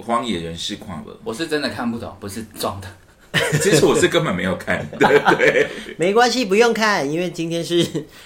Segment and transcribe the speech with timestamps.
[0.00, 1.16] 荒野人士跨博。
[1.24, 2.88] 我是真的看不懂，不是装的。
[3.62, 5.68] 其实我是根本没有看，对对。
[5.96, 7.76] 没关系，不用看，因为今天是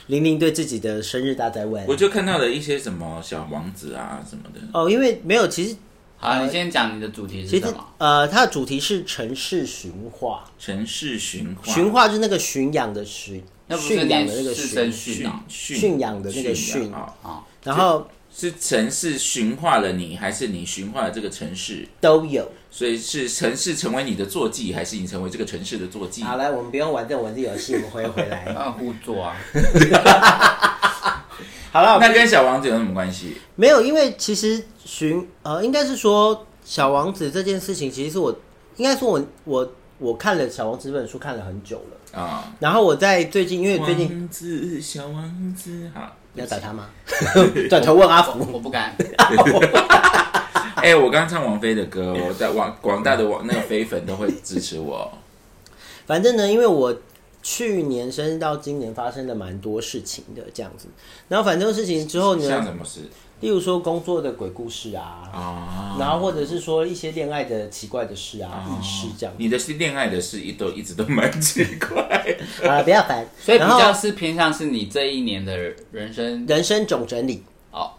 [0.07, 4.61] 玲玲对自己的生日大在问我就看到了一些什么小王子啊什么的。
[4.73, 5.77] 哦，因为没有，其实
[6.17, 7.87] 好，你先讲你的主题其实是什么？
[7.99, 14.91] 呃，它的主题是城市驯化，城市驯化，驯化就是那个驯养的驯，那驯养的那个驯。
[14.91, 21.87] 驯驯养的那个驯啊，哦，然后是城市驯化了你，还是你驯化了这个城市？
[22.01, 22.51] 都有。
[22.71, 26.25] 所以是城市成为你的坐骑，还是你成为这个城市的坐骑？
[26.25, 28.47] 好，来，我们不用玩这种文字游戏，我们回回来。
[28.47, 29.37] 啊互作啊，
[31.71, 33.37] 好了，那跟小王子有什么关系？
[33.55, 38.37] 没有，因为其实寻呃，应该是说小王子这件事情，其实是我
[38.77, 46.89] 应该说我我我看了小王子这本书看了很久了，啊，然后我在最近，因为最近王子，小王子，好，要打他吗？
[47.71, 48.95] 转头问阿我福，我不敢。
[50.77, 55.11] 哎、我刚唱王菲的歌，我在广广大的网那个菲粉都会支持我。
[56.07, 56.95] 反正呢，因为我
[57.43, 60.89] 去年生日到今年发生了蛮多事情的这样子，
[61.29, 63.01] 然后反正事情之后呢，像什么事
[63.45, 65.97] 例如说工作的鬼故事啊，啊？
[66.01, 69.35] 然后或者是说一些恋爱的奇怪的事啊、轶事这样。
[69.37, 72.03] 你的是恋爱的事，一都一直都蛮奇怪。
[72.67, 73.29] 啊，不要烦。
[73.39, 75.55] 所以比较是偏向是你这一年的
[75.93, 77.91] 人生人生总整理，哦。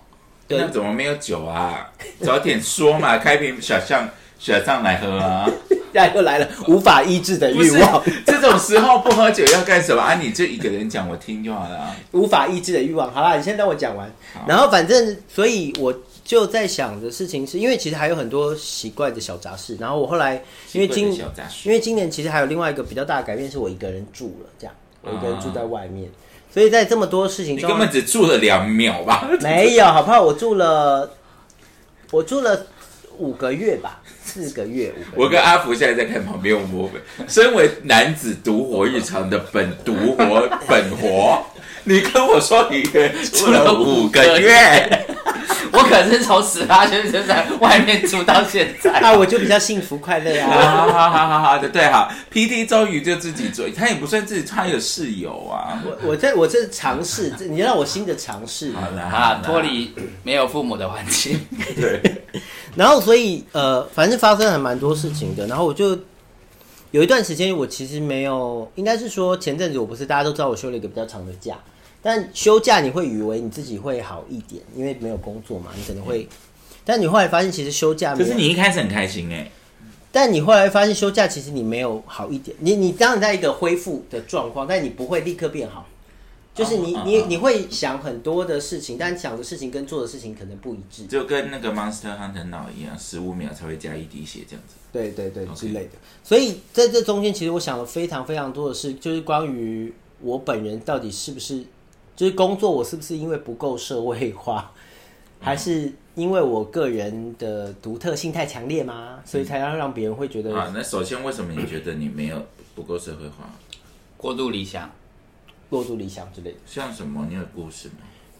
[0.47, 1.91] 对那怎么没有酒啊？
[2.21, 4.09] 早点说嘛，开瓶小象
[4.39, 5.47] 小象来喝啊！
[5.95, 10.15] 呀，又来了无法抑制的欲望，这种时候不喝酒要干什么啊？
[10.15, 11.95] 你就一个人讲我听就好了啊。
[12.11, 13.11] 无法抑制的欲望。
[13.11, 14.11] 好啦，你先等我讲完。
[14.47, 15.93] 然后反正，所以我
[16.23, 19.77] 就在想的事情是，因为其实还有很多奇怪的小杂事。
[19.79, 20.41] 然后我后来，
[20.73, 21.13] 因为今
[21.63, 26.09] 因为今年其实还有另外一个比较大的改变，是我一个人住了，这样我一个人住啊在外面。
[26.53, 29.27] 所以在这么多事情中，你根本只住了两秒吧？
[29.41, 30.21] 没有，好不好？
[30.21, 31.11] 我住了，
[32.11, 32.65] 我住了
[33.17, 34.01] 五个月吧，
[34.35, 35.05] 四个月，五个月。
[35.15, 41.41] 我跟阿福现在在看旁边，我们身为男子独活日常的本独活本活，
[41.85, 45.05] 你跟我说你住了五个月，
[45.71, 48.99] 我可是从十八岁就在外面住到现在。
[48.99, 50.49] 那我就比较幸福快乐啊。
[50.51, 55.81] 好好好好好的，对好，P D 终于就自己做，他也不算自己，他有室友啊。
[55.85, 58.73] 我我这我这是尝试，这你让我新的尝试。
[58.73, 59.93] 好啦啊，脱离
[60.23, 61.39] 没有父母的环境。
[61.75, 62.01] 对，
[62.75, 65.47] 然后所以呃，反正发生还蛮多事情的。
[65.47, 65.97] 然后我就
[66.91, 71.57] 有一段时间，我其实没有，应该是说前阵子我不是大家都知道我休了一个比较长的假，
[72.01, 76.27] 但休假你会以为你自己会好一点，因为没有工作嘛，你可能会。
[76.83, 79.49] 但你后来发现，其实休假可是你一开始很开心哎、
[80.11, 85.87] 但你后来发现休假其实你没有好一点，你你当然在一个恢复的状况，但你不会立刻变好，
[86.55, 94.75] 就是你、你你会想很多的事情，但想的事情跟做的事情可能不一致，就跟那个 Monster Hunter 脑一样，十五秒才会加一滴血这样子。
[94.93, 95.91] 对对对之类的。
[96.23, 101.61] 所以在这中间，其实我想了非常非常多的事，就是关于我本人到底是不是，
[102.15, 104.71] 就是工作我是不是因为不够社会化，
[105.41, 109.19] 还是因为我个人的独特性太强烈吗？
[109.25, 112.41] 所以才要让别人会觉得啊，那首先为什么你觉得你没有
[112.73, 113.53] 不够社会化？
[114.15, 114.89] 过度理想，
[115.69, 116.57] 过度理想之类的。
[116.65, 117.25] 像什么？
[117.29, 117.95] 你有故事吗？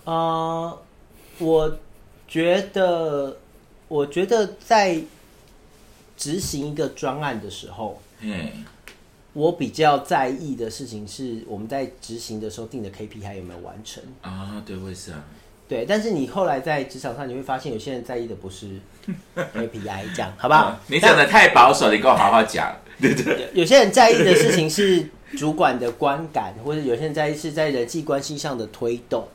[0.06, 0.82] 呃，
[1.40, 1.78] 我
[2.28, 3.38] 觉得，
[3.88, 5.00] 我觉得在
[6.18, 8.66] 执行一个专案的时候，嗯，
[9.34, 14.04] 我比较在意的事情是我们在执行的时候定的 KPI 有没有完成。
[14.22, 15.24] 啊，对，我也是啊。
[15.68, 18.80] 对，但是你后来在职场上，你会发现有些人在意的不是
[19.36, 20.80] KPI，这样好不好？
[20.88, 22.76] 你讲的太保守，你跟我好好讲。
[23.02, 29.28] 对对，有些人在意的事情是主管的观感，或者有些人在意是在人际关系上的推动，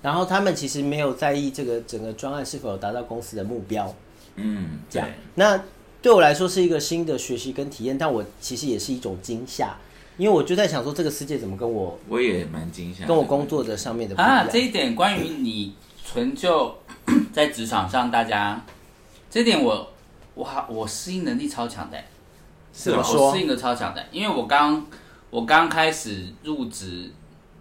[0.00, 3.94] 然后他们其实没有在意这个整个专案是否有达到公司的目标。
[4.36, 4.94] 嗯，对。
[4.94, 5.62] 这样，那
[6.00, 9.76] 对我来说是一个新的学习跟体验，但我其实也是一种惊吓，
[10.16, 13.04] 因为我就在想说，这个世界怎么跟我我也蛮惊吓。
[13.04, 15.74] 跟我工作的上面的啊，这一点关于你
[16.04, 16.76] 纯就
[17.32, 18.64] 在职场上，大家
[19.28, 19.90] 这点我
[20.34, 21.98] 我好我适应能力超强的
[22.72, 24.86] 怎么说我适应的超强的，因为我刚
[25.30, 27.10] 我刚开始入职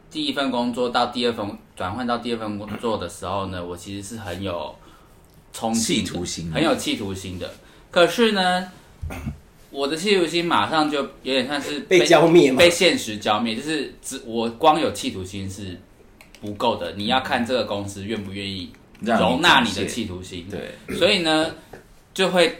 [0.10, 4.74] 第一份工作到第二份转换到第二份工作的时候呢，我其实是很有
[5.52, 7.52] 冲劲的企图心很有企图心的。
[7.92, 8.72] 可是呢，
[9.70, 13.56] 我的企图心马上就有点像是被浇灭被现实浇灭。
[13.56, 15.80] 就是只我光有企图心是
[16.40, 18.72] 不够的，你要看这个公司愿不愿意
[19.02, 20.48] 容纳你的企图心。
[20.50, 21.52] 对，所以呢，
[22.14, 22.60] 就会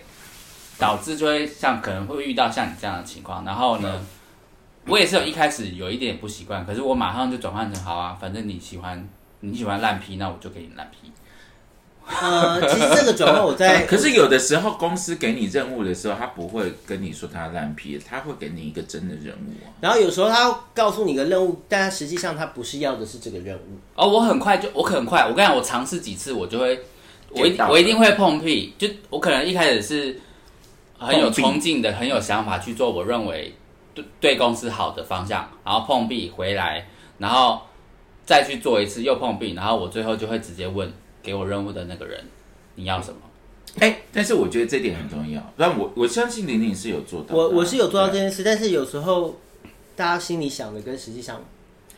[0.78, 3.46] 导致就会像可能会遇到像你这样的情况。
[3.46, 4.06] 然后呢，
[4.88, 9.08] 我也是有一开始有一点不习惯，可是我马上就转换成好啊，反正你喜欢
[9.42, 11.12] 你喜欢烂批，那我就给你烂批。
[12.10, 19.68] 呃，其实这个转换我在 可是有的时候公司给你任务的时候，他不会跟你说他烂批，他会给你一个真的任务啊。
[19.82, 23.78] 然后有时候他告诉你个任务，但他实际上他不是要的是这个任务。
[23.96, 26.80] 哦，我很快就我很快，我跟你讲，我尝试几次，我就会，
[27.32, 28.74] 我一我一定会碰壁。
[28.78, 30.22] 就我可能一开始是
[30.98, 33.54] 很有冲劲的，很有想法去做我认为
[33.98, 37.62] 对对公司好的方向，然后碰壁回来，然后
[38.26, 40.92] 再去做一次又碰壁，然后我最后就会直接问
[41.24, 42.24] 给我任务的那个人
[42.76, 43.20] 你要什么。
[43.80, 45.54] 哎、但是我觉得这点很重要。
[45.56, 49.40] 但我我相信玲玲是有做到我我是有做到这件事，但是有时候
[49.96, 51.44] 大家心里想的跟实际上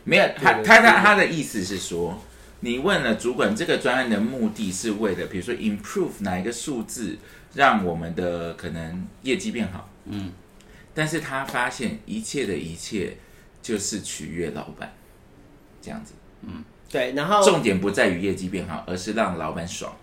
[0.04, 2.18] 没有，他他他他的意思是说，
[2.60, 7.16] 你问了主管这个专案的目的是为了，比如说 improve 哪一个数字，
[7.54, 10.32] 让我们的可能业绩变好，嗯，
[10.94, 13.16] 但是他发现一切的一切
[13.62, 14.92] 就是取悦老板，
[15.80, 19.94] 这样子，嗯对，然后重点不在于业绩变好，而是让老板爽。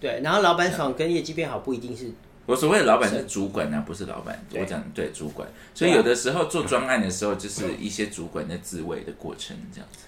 [0.00, 2.10] 对，然后老板爽跟业绩变好不一定是
[2.46, 4.44] 我所谓的老板是主管呢、不是老板。
[4.54, 10.06] 我讲对主管，所以有的时候做专案的时候，就是一些主管的自卫的过程，这样子。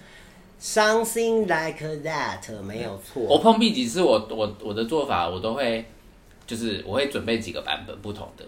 [0.59, 3.39] something like that，没有错我。
[3.39, 5.85] 碰壁几次我，我我的做法我都会，
[6.47, 8.45] 就是我会准备几个版本不同的，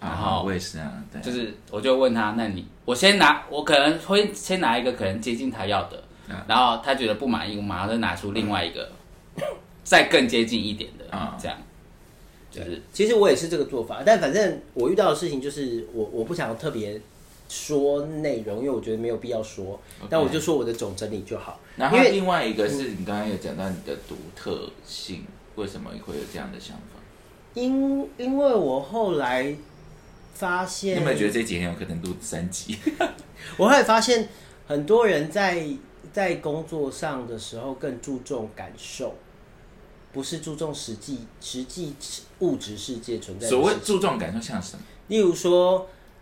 [0.00, 8.90] 然啊，后我也是啊，对，就是我就问他，那你我先拿，我可能会先拿一个可能接近他要的，嗯然后他觉得不满意，我马上就拿出另外一个
[9.82, 11.36] 再更接近一点的，啊。
[11.40, 11.56] 这样。
[12.50, 12.82] 就是。
[12.92, 17.00] 其实我也是这个做法，但反正我遇到的事情就是我我不想特别
[17.48, 19.80] 说内容，因为我觉得没有必要说，
[20.10, 21.58] 但我就说我的总整理就好。
[21.76, 25.24] 然后另外一个是你刚刚有讲到你的独特性，
[25.56, 27.00] 为什么会有这样的想法？
[27.54, 29.54] 因因为我后来
[30.34, 32.76] 发你现，有没有觉得这几天有可能录三集？
[33.56, 34.28] 我后来发现
[34.66, 35.66] 很多人在
[36.12, 39.14] 在工作上的时候更注重感受，
[40.12, 41.94] 不是注重实际实际
[42.40, 44.82] 物质世界存在的所谓注重感受像什么？
[45.08, 45.78] 例如说，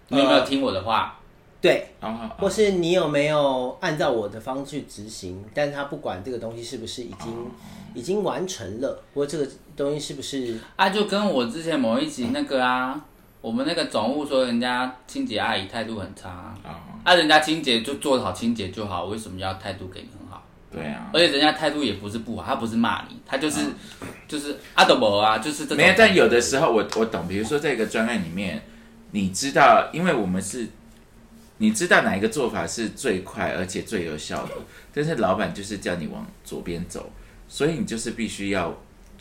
[0.08, 1.18] 呃你有没有听我的话？
[1.60, 5.44] 对，啊、或是你有没有按照我的方式去执行？
[5.54, 7.46] 但他不管这个东西是不是已经、哦
[7.94, 12.98] 已经完成了，或这个东西是不是啊，就跟我之前某一集那个啊，
[13.42, 16.30] 我们那个总务说人家清洁阿姨态度很差。
[16.30, 20.42] 啊，啊、啊人家清洁就做好清洁就好，为什么要态度给你很好？
[20.70, 23.60] 对啊，而且人家态度也不是不好，他不是骂你，他就是、
[24.26, 25.76] 就是阿德伯啊，就是这种。
[25.76, 28.62] 没有，但有的时候我我懂，比如说在一个专案里面，
[29.10, 30.68] 你知道，因为我们是，
[31.58, 34.52] 你知道哪一个做法是最快而且最有效的，
[34.94, 37.10] 但是老板就是叫你往左边走，
[37.48, 38.72] 所以你就是必须要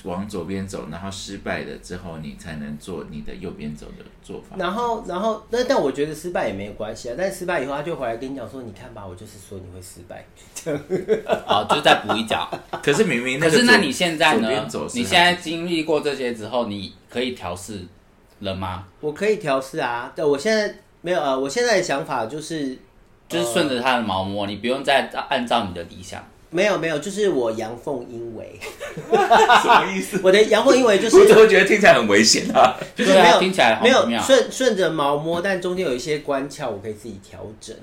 [0.04, 4.56] 往左边走，然后失败了之后，你才能做你的右边走的做法。
[4.58, 7.16] 然后，然后，那但我觉得失败也没有关系啊。
[7.18, 10.26] 但失败以后，他就回来跟你讲说：“你看吧，我就是说你会失败。
[11.46, 12.50] 哦，就再补一脚。
[12.82, 14.50] 可是明明那个左可是那你现在呢
[14.94, 17.86] 你现在经历过这些之后，你可以调试
[18.40, 20.12] 了吗？”我可以调试啊。
[20.16, 22.78] 对，我现在没有呃，我现在的想法就是
[23.30, 26.24] 就是顺着他的毛摸，你不用再按照你的理想。
[26.52, 28.60] 没有没有，就是我阳奉阴违。
[29.62, 30.20] 什么意思？
[30.24, 32.78] 我的阳奉阴违就是我怎么觉得听起来很危险啊？
[32.96, 37.76] 就是没有听起来好没有顺顺着毛摸，但中间有一些关窍，我可以自己调整。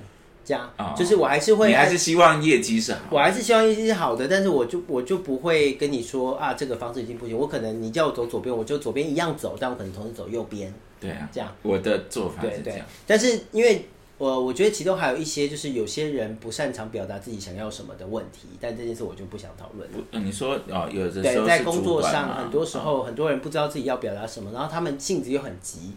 [0.45, 7.37] 这样、哦就是我还是会你还是希望业绩是好我还是希望业绩是好的，但是我就我就不会跟你说啊，这个方式已经不行。
[7.37, 11.47] 我可能你叫我走左边，我就左边一样走，但我可能同时走右边，对啊，这样。
[11.61, 12.79] 我的做法是这样。。
[13.05, 13.87] 但是因为
[14.19, 19.89] 我我觉得其中还有一些就是有些人不擅长表达自己想要什么的问题，但这件事我就不想讨论
[20.23, 25.93] 你说哦，有的时对，候在工作上很多时候很多人不知道自己要表达什么，然后他们性子又很急，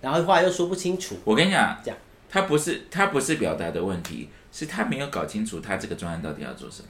[0.00, 1.16] 然后话又说不清楚。
[1.24, 1.98] 我跟你讲这样，
[2.30, 6.88] 他不是他不是表达的问题，是他没有搞清楚他这个专案到底要做什么。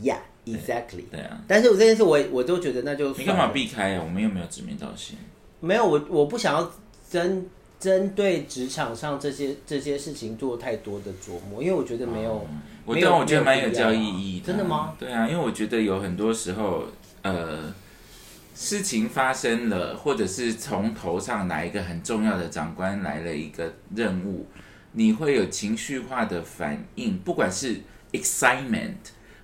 [0.00, 1.04] Yeah, exactly。
[1.10, 4.02] 对啊，但是我这件事我我都觉得那就你干嘛避开啊？
[4.02, 5.18] 我们又没有指名道姓。
[5.58, 6.72] 没有，我我不想要
[7.10, 7.44] 针
[7.82, 12.46] 针对职场上这些这些事情做太多的琢磨，因为我觉得没有。
[12.84, 14.46] 我但我觉得蛮有教育意义的。
[14.46, 14.94] 真的吗？
[14.96, 16.84] 对啊，因为我觉得有很多时候，
[17.22, 17.74] 呃，
[18.54, 24.46] 事情发生了，或者是从头上哪一个很重要的长官来了一个任务，
[24.92, 27.80] 你会有情绪化的反应，不管是
[28.12, 28.94] excitement，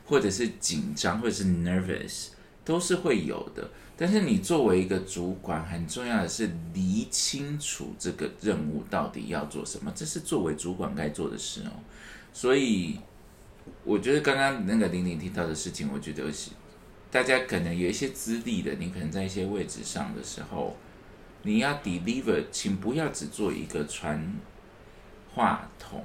[0.06, 2.28] 或者是紧张，或者是 nervous，
[2.64, 3.68] 都是会有的。
[4.00, 11.72] 但是你作为一个主管，很重要的是理清楚这个任务到底要做什么，这是作为主管该做的事哦。
[12.32, 13.00] 所以，
[13.82, 16.52] 我觉得刚刚那个玲玲提到的事情，我觉得是
[17.10, 20.76] 大家可能有一些资历的，你可能在一些位置上的时候，
[21.42, 24.32] 你要 deliver，请不要只做一个传
[25.34, 26.04] 话筒，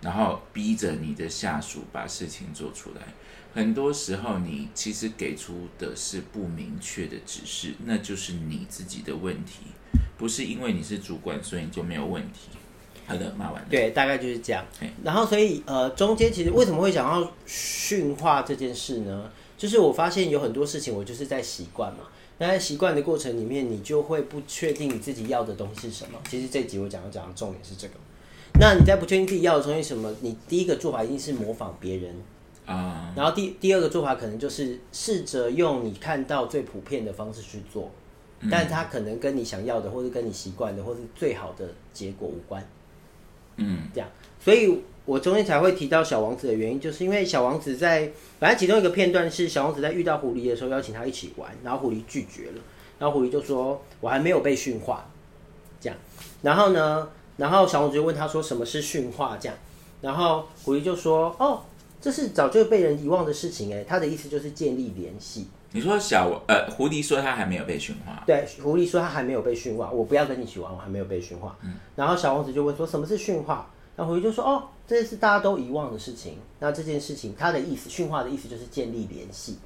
[0.00, 3.02] 然后逼着你的下属把事情做出来。
[3.52, 9.64] 很多时候，你其实给出的是不明确的指示，那就是你自己的问题，
[10.16, 12.50] 不是因为你是主管，所以你就没有问题。
[13.06, 13.66] 好的，骂完了。
[13.68, 14.64] 对，大概就是这样。
[15.02, 19.28] 然后，所以呃，中间其实为什么会想要驯化这件事呢？
[19.58, 22.04] 就是我发现有很多事情，我就是在习惯嘛。
[22.38, 26.18] 那在习惯的过程里面，你就会不确定你自己要的东西是什么。
[26.30, 27.94] 其实这集我讲要讲的重点是这个。
[28.60, 32.14] 那你在不确定自己要的东西是什么，你第一个做法一定是模仿别人，
[32.70, 37.90] 啊，然后第第二个做法可能就是试着用你看到最普遍的方式去做，
[38.48, 42.64] 但它可能跟你想要的，或是跟你习惯的，或是最好的结果无关。
[43.56, 44.08] 嗯这样，
[44.38, 52.62] 所以我中间才会提到小王子的原因，就是因为小王子在，反正其中一个片段是小王子在遇到狐狸的时候邀请他一起玩，然后狐狸拒绝了，
[53.00, 55.10] 然后狐狸就说：“我还没有被驯化。”
[55.80, 55.98] 这样，
[56.42, 59.58] 然后呢，然后小王子就问他说：“什么是驯化？”这样，
[60.00, 61.62] 然后狐狸就说：“哦，
[62.00, 65.48] 这是早就被人遗忘的事情。”哎，他的意思就是建立联系。
[65.72, 71.56] 你说小呃狐狸说他还没有被驯化，对，狐狸说他还没有被驯化，我不要跟你一起玩，我还没有被驯化。
[71.94, 73.70] 然后小王子就问说什么是驯化？
[73.96, 76.38] 然后狐狸就说哦，这是大家都遗忘的事情。
[76.58, 79.58] 那这件事情它的意思，驯化的意思就是建立联系。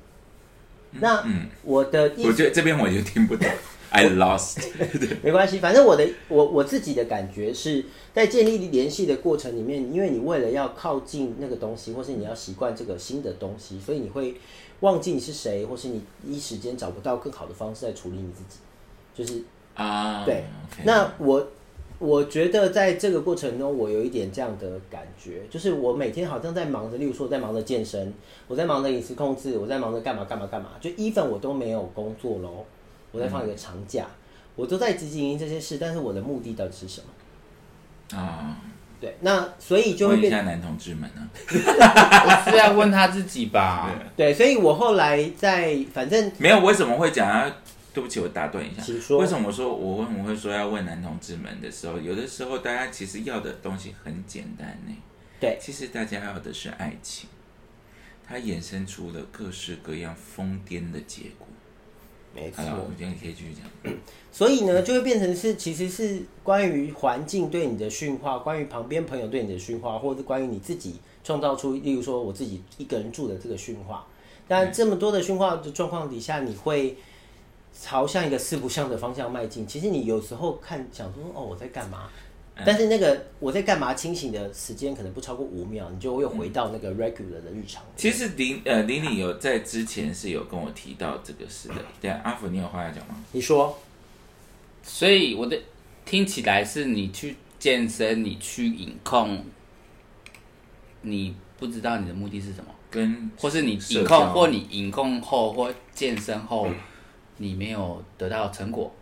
[0.90, 1.24] 那
[1.62, 3.48] 我的意思我觉得这边我就听不懂
[3.94, 4.58] ，I lost。
[5.22, 14.34] 没关系，反正我的我我自己的感觉是在建立联系的过程里面，因为你为了要靠近那个东西，或是你要习惯这个新的东西，所以你会
[14.80, 18.58] 忘记你是谁，或是你一时间找不到更好的方式来处理你自己，
[19.14, 19.42] 就是
[19.74, 20.44] 啊，对
[20.84, 21.46] 那我
[22.00, 28.12] 我觉得在这个过程中，我有一点这样的感觉，就是我每天好像在忙着，例如说我在忙着健身，
[28.48, 32.64] 我在忙着饮食控制，我在忙着干嘛干嘛干嘛，就 even 我都没有工作喽，
[33.14, 34.04] 我在放一个长假，
[34.56, 38.18] 我都在经营这些事，但是我的目的到底是什么？
[38.18, 38.60] 啊，
[39.00, 41.28] 对，那所以就会变问一下男同志们呢？
[41.46, 43.88] 我是要问他自己吧。
[44.16, 47.50] 对，所以我后来在反正没有，为什么会讲啊？
[47.94, 48.82] 对不起，我打断一下。
[48.82, 54.92] 请说为什么我说我为什么会说要问男同志们的时候，有的时候大家其实要的东西很简单呢。
[55.38, 57.28] 对其实大家要的是爱情，
[58.26, 61.46] 它衍生出了各式各样疯癫的结果。
[62.34, 63.94] 没好了，我们今天可以继续讲。
[64.32, 74.04] 所以呢，就会变成是，其实是关于环境对你的驯化，关于旁边朋友对你的驯化，或者是关于你自己创造出，例如说我自己一个人住的这个驯化。
[74.48, 76.96] 但这么多的驯化的状况底下，你会
[77.72, 79.66] 朝向一个四不像的方向迈进。
[79.66, 82.10] 其实你有时候看想说，哦，我在干嘛？
[82.64, 87.82] 但是那个我在干嘛清醒的时间可能不超过五秒，你就又回到那个 regular 的日常。
[87.96, 91.74] 其实林呃林林有在之前是有跟我提到这个事的。
[92.00, 93.16] 对啊，阿福，你有话要讲吗？
[93.32, 93.78] 你说。
[94.86, 95.58] 所以我的
[96.04, 99.42] 听起来是你去健身，你去隐控，
[101.00, 104.00] 你不知道你的目的是什么，跟或是你社交。
[104.02, 106.68] 饮控，或你饮控后或健身后，
[107.38, 108.94] 你没有得到成果，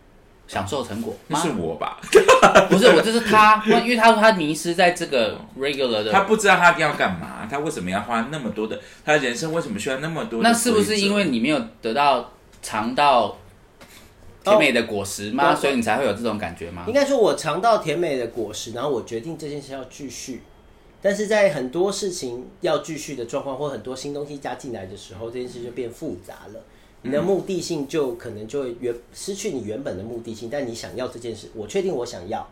[0.53, 1.43] 享受成果那吗？
[1.43, 1.99] 是我吧？
[2.69, 10.47] 不是我，就是他，因为他说他迷失在这个 regular 的，他不知道他要干嘛，他为什么要花那么多的，他人生为什么需要那么多的？
[10.47, 12.31] 那是不是因为你没有得到
[12.61, 13.35] 尝到
[14.43, 15.53] 甜美的果实吗？
[15.53, 16.93] 哦所以你才会有这种感觉吗应？
[16.93, 20.43] 该说，我尝到甜美的果实，然后我决定这件事要继续。
[21.01, 26.61] 但是在很多事情要继续的状况，或很多新东西加进来的时候，这件事就变复杂了。
[27.03, 32.49] 你的目的性就可能就会原失去你原本的目的性，但你想要这件事，我确定我想要，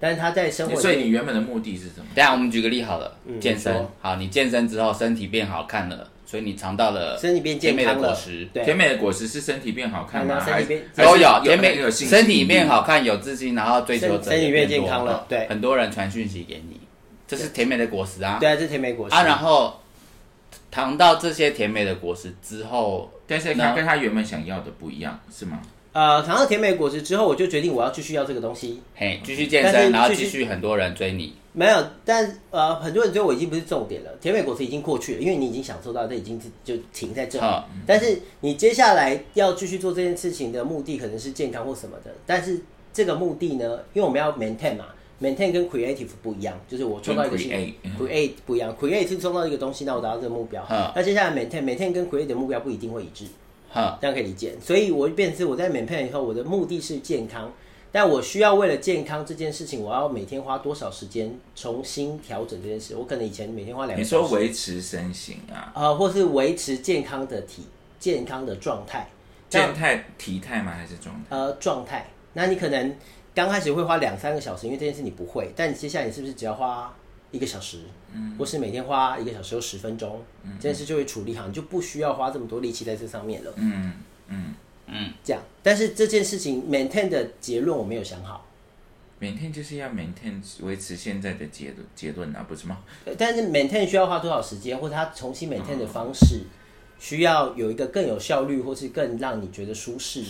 [0.00, 2.06] 但是他在生活里所以你原本的目的是什么？
[2.14, 10.36] 等一下我们举个例好了，嗯健身好，你健身之后身体变好看了，所以你尝到了身体变甜美的健康了果实，，对，甜美的果实是身体变好看吗？
[10.36, 16.80] 嗯那身体变还是都有甜美有信心身体变好看，有自信，然后追求者身身体变健康了对很多人传讯息给你，
[17.26, 19.80] 这是甜美的果实啊对啊，这是甜美果实啊，然后
[20.70, 25.60] 尝到这些甜美的果实之后，但是他跟他原本想要的不一样，是吗？
[25.92, 28.80] 呃，尝到甜美果实之后，我就决定我要继续要这个东西。
[28.94, 37.44] 嘿，继续健但是身，然后继续很多人追你，没有，但呃，很多人追我已经不是重点了，甜美果实已经过去了，因为你已经享受到，这已经是就停在这里。
[37.44, 42.60] 好但是你接下来要继续做这件事情的目的可能是健康或什么的，但是
[42.92, 44.84] 这个目的呢，因为我们要 maintain 嘛
[45.20, 50.90] ，maintain 跟 creative 不一样，就是我创造一个新 create，嗯 create 不一样，create 是创造一个东西，那我达到这个目标嗯。
[50.94, 53.24] 那接下来 maintain maintain 跟 create 的目标不一定会一致。
[53.70, 54.56] 哈，这样可以理解。
[54.62, 57.52] 所以我变成是我在 maintain 以后，我的目的是健康，
[57.92, 62.96] 但我需要为了健康这件事情，我要每天花多少时间重新调整这件事？
[62.96, 67.66] 我可能以前每天花两个你说维持身形啊，呃，或是维持健康的体
[67.98, 69.06] 健康的状态，
[69.50, 70.72] 这样健态体态吗？
[70.72, 71.36] 还是状态？
[71.36, 72.08] 呃状态。
[72.32, 72.94] 那你可能
[73.38, 76.92] 刚开始会花两三个小时，因为这件事你不会，但你接下来你是不是只要花
[77.30, 80.20] 一个小时，嗯，或是每天花一个小时或十分钟，
[80.58, 83.52] 这件事就会处理好，你就不需要花这么多力气在这上面了。
[83.54, 83.92] 嗯
[84.26, 84.54] 嗯
[84.88, 88.44] 嗯，这样，但是这件事情 maintain 的结论我没有想好
[89.20, 92.78] ，maintain 就是要 maintain 维持现在的结论结论啊，不是吗？
[93.04, 96.40] 呃但是 maintain 需要花多少时间，或者它重新 maintain 的方式，
[96.98, 100.24] 需要有一个更有效率，或是更让你觉得舒适，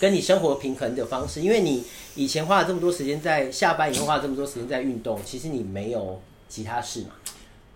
[0.00, 1.42] 跟你生活平衡的方式。
[1.42, 1.84] 因为你
[2.16, 7.10] 以前花了这么多时间在下班以后花了这么多时间在运动，其实你没有其他事嘛。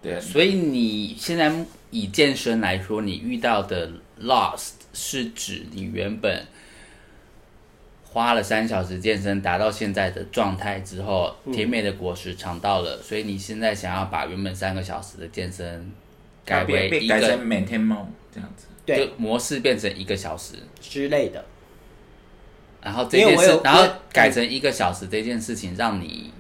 [0.03, 1.53] 对啊，所以你现在
[1.91, 3.91] 以健身来说，你遇到的
[4.23, 6.45] lost 是指你原本
[8.05, 15.91] 花了三小时健身达到现在的状态之后，甜美的果实尝到了，所以你现在想要把原本三个小时的健身
[16.45, 18.67] 改为一变改成个 maintain mode 这样子。
[18.87, 21.43] 对就模式变成一个小时，之类的，
[22.85, 26.31] 然后这件事然后改成一个小时这件事情让你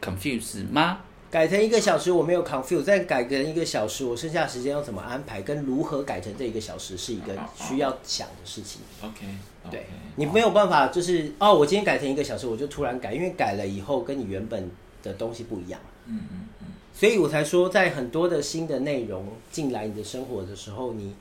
[0.00, 1.00] confuse 吗？
[1.30, 8.82] 改成一个小时我没有 confuse，再改成一个小时，我剩下的时间要怎么安排，跟如何改成这一个小时是一个需要想的事情。
[9.02, 9.24] OK，
[9.70, 14.70] 对你没有办法，就是哦，我今天改成一个小时，我就突然改，因为改了以后跟你原本
[15.02, 15.80] 的东西不一样。
[16.04, 21.14] 嗯嗯嗯，所以我才说，在很多的新的内容进来你的生活的时候，你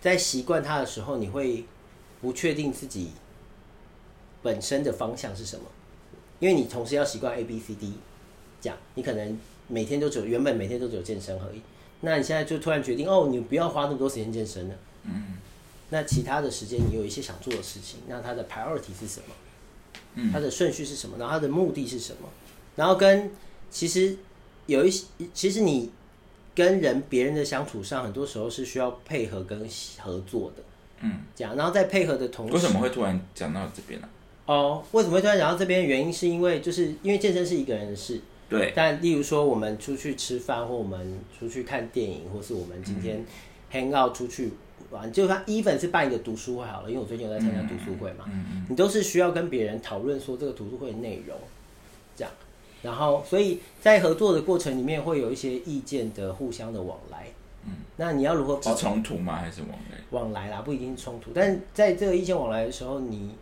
[0.00, 1.66] 在习惯它的时候，你会
[2.22, 3.10] 不确定自己
[4.42, 5.64] 本身的方向是什么，
[6.40, 7.92] 因为你同时要习惯 A B C D，
[8.60, 11.60] 这样你可能每天都只有原本每天都只有健身而已，
[12.00, 15.38] 那你现在就突然决定哦，你不要花那么多时间健身了，嗯，
[15.90, 19.34] 那其他的时间你有一些想做的事情，那它的 priority 是什么？
[20.14, 21.16] 嗯它的顺序是什么？
[21.18, 22.28] 然后它的目的是什么？
[22.76, 23.30] 然后跟
[23.70, 24.16] 其实
[24.66, 25.90] 有一些，其实你
[26.54, 30.62] 跟人别人的相处上，很多时候是需要配合跟合作的，
[31.02, 31.54] 嗯，这样。
[31.56, 34.08] 然后在配合的同时，为什么会突然讲到这边呢、
[34.48, 34.82] 哦？
[34.92, 35.84] 为什么会突然讲到这边？
[35.84, 43.22] 原因是因为就是因为健身是一个人的事，对，但例如说我们出去吃饭，或我们出去看电影，或是我们今天
[43.70, 44.50] hang out 出去
[44.90, 48.24] 玩，就算 even 是办一个读书会好了，因为我最近有在参加读书会嘛，
[48.70, 51.36] 你都是需要跟别人讨论说这个读书会的内容，
[52.16, 52.32] 这样，
[52.80, 57.26] 然后所以在合作的过程里面会有一些意见的互相的往来，
[57.66, 59.36] 嗯，那你要如何保是冲突吗？
[59.36, 59.98] 还是往来？
[60.10, 63.32] 往来啦，不一定是冲突，但是在这个意见往来的时候，你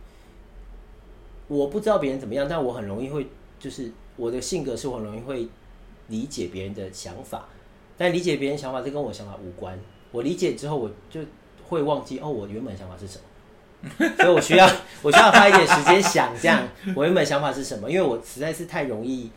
[1.47, 3.27] 我不知道别人怎么样，但我很容易会，
[3.59, 5.47] 就是我的性格是我很容易会
[6.07, 7.47] 理解别人的想法，
[7.97, 9.79] 但理解别人想法这跟我想法无关。
[10.11, 11.21] 我理解之后，我就
[11.67, 14.69] 会忘记哦，我原本想法是什么，所以我需要
[15.01, 19.29] 我需要花一点时间想，这样我原本想法是什么，因为我实在是太容易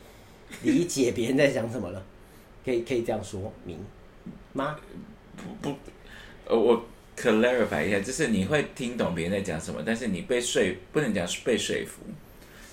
[0.63, 2.03] 理解别人在讲什么了，
[2.65, 3.79] 可以可以这样说明
[4.53, 4.77] 吗？
[5.37, 5.77] 不不
[6.47, 6.83] 呃，我
[7.21, 12.03] clarify 一下，就是你会听懂别人在讲什么，但是你被说不能讲被说服，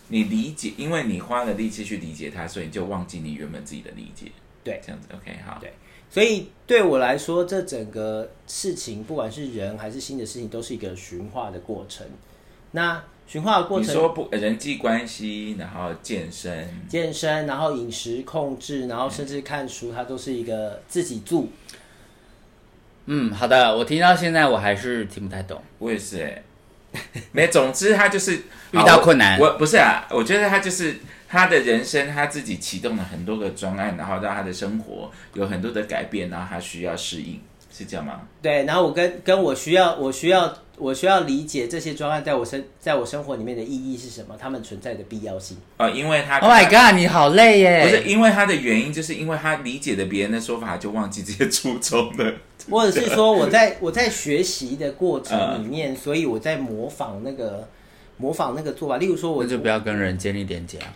[0.08, 4.32] 你理解，因为你花了力气去理解它，所以你就忘记你原本自己的理解。
[4.64, 5.58] 对这样子 OK 好。
[5.60, 5.74] 对
[6.10, 12.08] 所以对我来说，这整个事情，不管是人还是新的事情，都是一个循化的过程。
[12.72, 21.42] 那循化的过程，你说不人际关系，然后健身，健身，然后饮食控制，然后甚至看书，它都是一个自己做。
[21.42, 21.50] 嗯，
[23.34, 25.62] 好的，我听到现在我还是听不太懂。
[25.80, 26.44] 我也是哎、
[27.32, 28.34] 没，总之他就是
[28.72, 29.40] 遇到困难。
[29.40, 37.40] 我我不是啊，我觉得他就是他的人生，他自己启动了很多个专案，然后让他的生活有很多的改变，然后他需要适应，
[37.78, 38.22] 是这样吗？
[38.42, 45.58] 对，然后我跟跟我需要，我需要，我需要理解这些专案在我生在我生活里面的意义是什么，他们存在的必要性。
[45.78, 47.84] 呃，因为他 Oh my god，你好累耶！
[47.84, 52.34] 不是因为他的原因，就是因为他理解的别人的说法，就忘记这些初衷了。
[52.70, 57.68] 或者是说我在 我在学习的过程里面，所以我在模仿那个
[58.18, 58.98] 模仿那个做法。
[58.98, 60.92] 例如说我，那就不要跟人建立连接啊，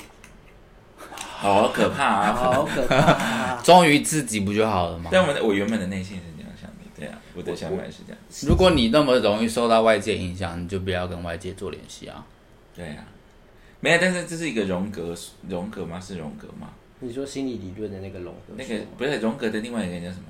[1.17, 2.33] 好可怕啊！
[2.33, 3.61] 好可怕、啊。
[3.63, 5.09] 忠于自己不就好了吗？
[5.11, 6.23] 但我的我原本的内心是
[7.35, 12.25] 我的想法是这样，如果你那么容易受到外界影响，你就不要跟外界做联系啊。
[12.75, 13.05] 对啊，
[13.79, 15.15] 没有，但是这是一个荣格，
[15.49, 15.99] 荣格吗？
[15.99, 16.69] 是荣格吗？
[16.99, 20.25] 你说心理理论的那个荣格那个不是荣格的另外一个人叫什么？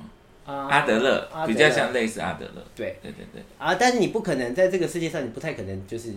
[0.45, 2.65] 啊阿德勒阿，德勒比较像类似阿德勒。
[2.75, 6.13] 对对对对，啊，但是你不可能在这个世界上，你不太可能就是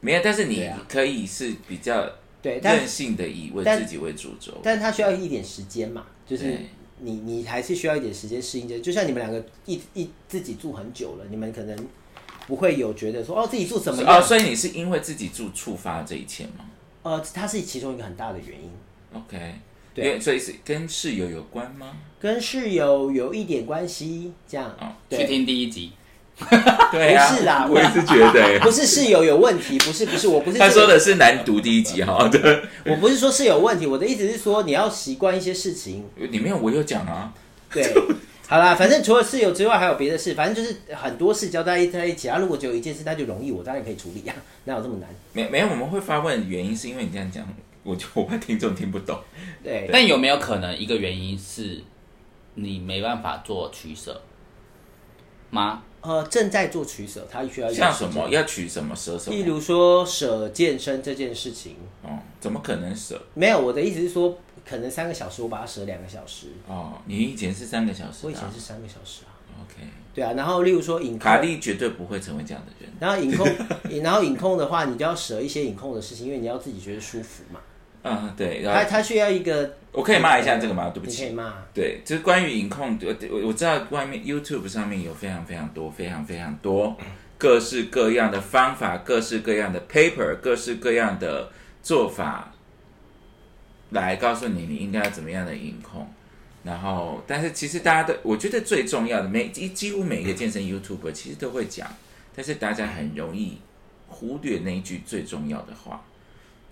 [0.00, 2.08] 没有，但是你可以是比较
[2.40, 4.58] 对，任性的以为自己为主轴。
[4.62, 6.66] 但是他需要一点时间嘛，就是对
[7.02, 11.76] 你你还是需要一点时间适应这，就像你们两个一一自己住很久了，你们可能
[12.46, 16.64] 不会有觉得说哦自己住怎么样，哦，所以你是因为自己住触发这一切吗
[17.02, 18.70] 呃，它是其中一个很大的原因。
[19.12, 19.54] ？OK，
[19.92, 21.96] 对所以是跟室友有关吗？
[22.20, 25.92] 跟室友有一点关系，这样哦，去，听第一集，
[26.92, 36.04] 对啊，不是啦我也是觉得、不是室友有问题，不是不是，我不是这个他说的是难读第一集哈，对，我不是说室友问题，我的意思是说你要习惯一些事情。
[36.16, 37.32] 里面我有讲啊，
[37.72, 37.94] 对，
[38.46, 42.38] 好啦，反正除了室友之外还有别的事，反正就是很多事交代在一起啊。
[42.38, 45.08] 如果只有一件事，那就容易，我当然可以处理啊， 哪有这么难？
[45.32, 47.42] 没没有，我们会发问原因是因为你这样讲，
[47.82, 49.18] 我就我怕听众听不懂。
[49.64, 51.80] 对，但有没有可能一个原因是
[52.54, 54.20] 你没办法做取舍
[55.52, 55.84] 吗？
[56.00, 59.36] 呃，正在做取舍，他需要一像什么要取什么舍什么？
[59.36, 63.22] 例如说舍健身这件事情，哦，怎么可能舍？
[63.34, 64.36] 没有，我的意思是说，
[64.68, 66.48] 可能三个小时，我把它舍两个小时。
[66.66, 70.32] 哦，你以前是三个小时、啊，我以前是三个小时啊，OK，对啊。
[70.32, 72.92] 然后例如说影控卡，利绝对不会成为这样的人。
[72.98, 73.46] 然后影控，
[74.02, 77.60] 然后影控的话，你就要舍一些影控的事情，因为你要自己觉得舒服嘛。
[78.04, 80.90] 嗯，对，然后他他需要一个，我可以骂一下这个吗？
[80.92, 81.22] 对不起。
[81.22, 81.54] 你可以骂。
[81.72, 86.96] 对，就是关于影控，我我我知道外面 YouTube 上面有非常非常多、非常非常多
[87.38, 92.52] 各式各样的方法、各式各样的 paper、各式各样的做法，
[93.90, 96.06] 来告诉你你应该要怎么样的影控。
[96.64, 101.88] 然后，但是其实大家都，我觉得最重要的，每几几乎每一个健身 YouTuber 其实都会讲，
[102.34, 103.58] 但是大家很容易
[104.06, 106.00] 忽略那一句最重要的话。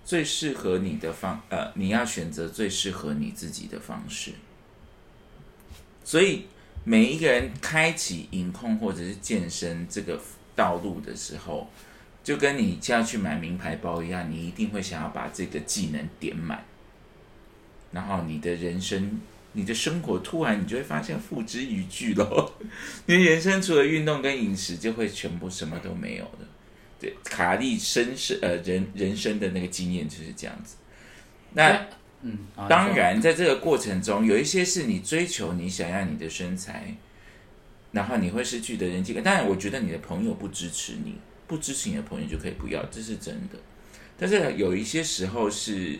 [0.03, 4.31] 最适合你的方，呃，你要选择最适合你自己的方式。
[6.03, 6.47] 所以
[6.83, 10.19] 每一个人开启饮控或者是健身这个
[10.55, 11.69] 道路的时候，
[12.23, 16.65] 就跟你要去买名牌包一样，你一定会想要把这个技能点满，
[17.91, 19.21] 然后你的人生、
[19.53, 22.55] 你的生活突然你就会发现付之一炬咯。
[23.05, 26.47] 你人生除了运动跟饮食，就会全部什么都没有了。
[27.01, 30.75] 对，卡利身世呃人人生的那个经验就是这样子。
[31.53, 31.87] 那
[32.21, 36.95] 嗯，啊当，然，在这个过程中，有一些是你追求你想要你的身材，
[37.91, 39.23] 然后你会失去的人际感。
[39.23, 43.57] 当然，我觉得你的朋友不支持你，不支持你的朋友就可以不要，这是真的。
[44.15, 45.99] 但是有一些时候是，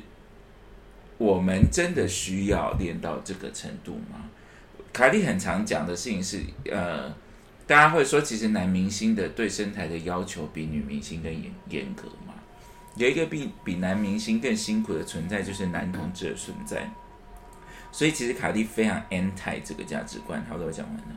[1.17, 4.29] 我们真的需要练到这个程度吗？
[4.93, 7.11] 卡利很常讲的事情是，呃，
[7.71, 12.33] 大家会说，其实男明星的对身材的要求比女明星更严严格嘛。
[12.97, 16.91] 有一个比比男明星更辛苦的存在，就是男同志的存在。
[17.89, 20.45] 所以其实卡蒂非常 anti 这个价值观。
[20.49, 21.15] 好的，我讲完了。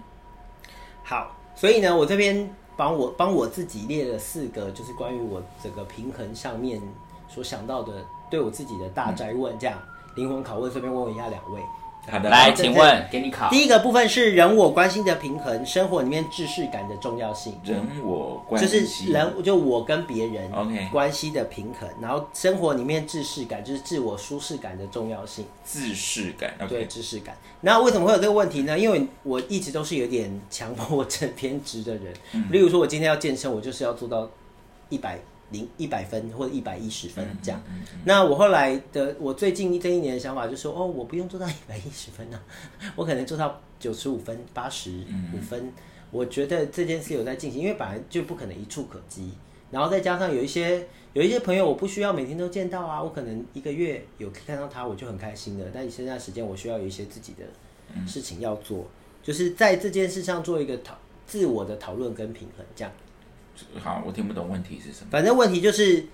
[1.02, 6.80] 好，所以呢，我这边帮我帮我自己列了四个，就是关于我整个平衡上面
[7.26, 9.76] 所想到的，对我自己的大摘问，这样
[10.14, 11.60] 灵魂拷问，顺便问问一下两位。
[12.10, 25.46] 好的，来，请问给你考，第一个部分是人我关系的平衡，生活里面秩序感的重要性，人我关系就是人就我跟别人 OK 关系的平衡，然后生活里面秩序感就是自我舒适感的重要性。
[25.64, 26.52] 自视感。
[26.68, 27.36] 对知识感。
[27.60, 28.78] 那为什么会有这个问题呢？
[28.78, 32.12] 因为我一直都是有点强迫症偏执的人。
[32.32, 34.28] 嗯例如说，我今天要健身，我就是要做到
[34.88, 35.18] 一百
[35.54, 37.62] 零一百分或者一百一十分嗯这样。
[38.04, 42.42] 那我后来的，我最近这一年的想法就是说，哦，我不用做到一百一十分啊，
[42.96, 45.72] 我可能做到九十五分、八十嗯五分。
[46.10, 49.32] 我觉得这件事有在进行，因为本来就不可能一触可及。
[49.70, 55.66] 然后再加上有一些有一些朋友，我不需要每天都见到啊，我可能一个月有看到他，我就很开心了。
[55.74, 57.44] 但剩下时间，我需要有一些自己的
[58.06, 58.86] 事情要做，
[59.22, 62.92] 就是在这件事上做一个讨自我的讨论跟平衡，这样。
[63.82, 65.08] 好，我听不懂问题是什么。
[65.10, 66.06] 反正问题就是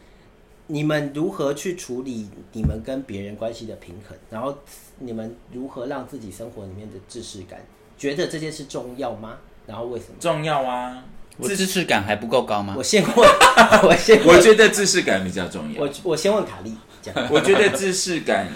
[0.67, 4.57] 你们如何去处理你们跟别人关系的平衡，然后
[4.99, 7.61] 你们如何让自己生活里面的秩序感，
[7.99, 9.39] 觉得这件事重要吗？
[9.67, 10.15] 然后为什么？
[10.19, 11.05] 重要啊，
[11.37, 12.83] 我知识感还不够高吗我？
[12.83, 13.15] 先问，
[13.85, 15.91] 我先问，我觉得自视感比较重要我。
[16.03, 17.29] 我先问卡莉，这样。
[17.31, 18.49] 我觉得自视感，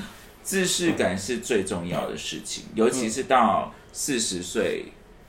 [0.43, 4.87] 自视感是最重要的事情，尤其是到四十岁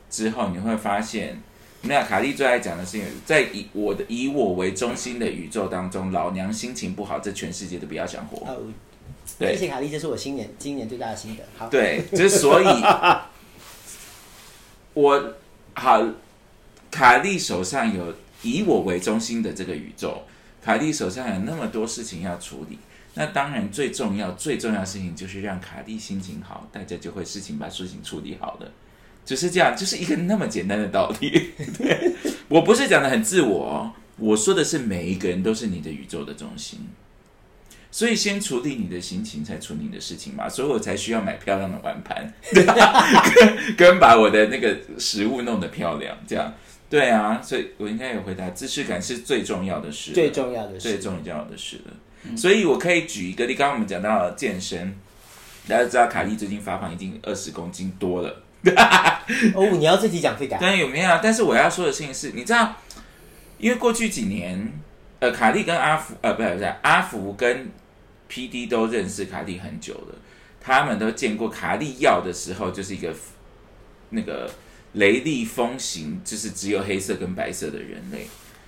[0.10, 1.41] 之后，你会发现，
[1.88, 8.45] 那卡莉最爱讲的是，在以我的以我为中心的宇宙当中，老娘心情不好，这全世界都不要想活。
[8.45, 8.58] 哦，
[9.38, 11.43] 对谢谢卡莉，这是我新年今年最大的心得。
[11.58, 12.65] 好，对，之所以，
[14.93, 15.34] 我
[15.74, 16.04] 好，
[16.89, 20.24] 卡莉手上有以我为中心的这个宇宙，
[20.63, 22.80] 卡莉手上有那么多事情要处理。
[23.17, 28.71] 那当然，最重要、最重要的事情就是让卡莉心情好，大家就会事情把事情处理好了，
[29.26, 31.52] 就是这样，就是一个那么简单的道理。
[31.78, 32.14] 对
[32.48, 36.80] 我不是讲的很自我哦，我说的是每一个人都是你的宇宙的中心。
[37.92, 40.50] 所以先处理你的心情，才处理你的事情嘛。
[40.50, 43.02] 所以我才需要买漂亮的碗盘， 对啊，
[43.34, 46.54] 跟跟把我的那个食物弄得漂亮，这样。
[46.90, 52.38] 对啊，所以我应该有回答，姿势感是最重要的事，最重要的事，最重要的事了。
[52.38, 54.94] 所以我可以举一个例，刚刚我们讲到了健身，
[55.68, 58.44] 大家知道卡莉最近发胖已经二十公斤多了。
[59.56, 60.60] 哦，你要自己讲这个啊？
[60.62, 61.19] 但有没有？
[61.21, 62.75] 但是我要说的事情是，你知道，
[63.58, 64.71] 因为过去几年，
[65.19, 67.71] 呃，卡莉跟阿福，呃，不是不是，阿福跟
[68.28, 70.15] P D 都认识卡莉很久了，
[70.62, 73.13] 他们都见过卡莉要的时候，就是一个
[74.10, 74.49] 那个
[74.93, 78.28] 雷厉风行，就是只有黑色跟白色的人类。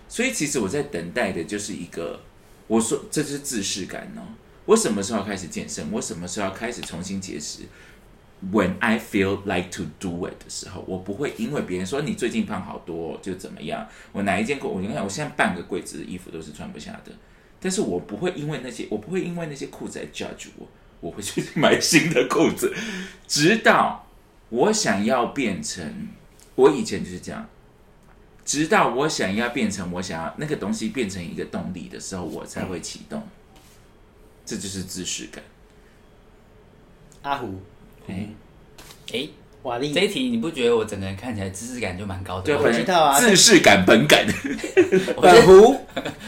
[0.10, 2.20] 所以其实我在等待的就是一个，
[2.68, 4.22] 我说这是自视感哦。
[4.66, 5.90] 我什么时候开始健身？
[5.92, 7.60] 我什么时候要开始重新节食
[8.52, 13.88] ？When I feel like to do it 的时候，我不会因为别人说你最近胖好多就怎么样。
[14.12, 17.12] 我哪一件裤，我你看我现在半个柜子的衣服都是穿不下的，
[17.60, 20.68] 但是我不会因为那些，我不会因为那些裤子来 judge 我，
[21.02, 22.72] 我会去买新的裤子，
[23.28, 24.08] 直到
[24.50, 26.10] 我想要变成
[26.56, 27.50] 我以前就是这样，
[28.46, 33.28] 直到我想要变成我想要那个东西变成一个动力的时候，我才会启动。
[34.46, 35.44] 这就是自视感。
[37.24, 37.62] 阿胡，
[38.08, 38.28] 哎，
[39.14, 39.28] 哎，
[39.64, 42.62] 瓦力这，一题你不觉得我整个人看起来知识感就蛮高的对，吗？
[42.66, 44.26] 我知道啊自视感本感，
[45.22, 45.80] 本胡，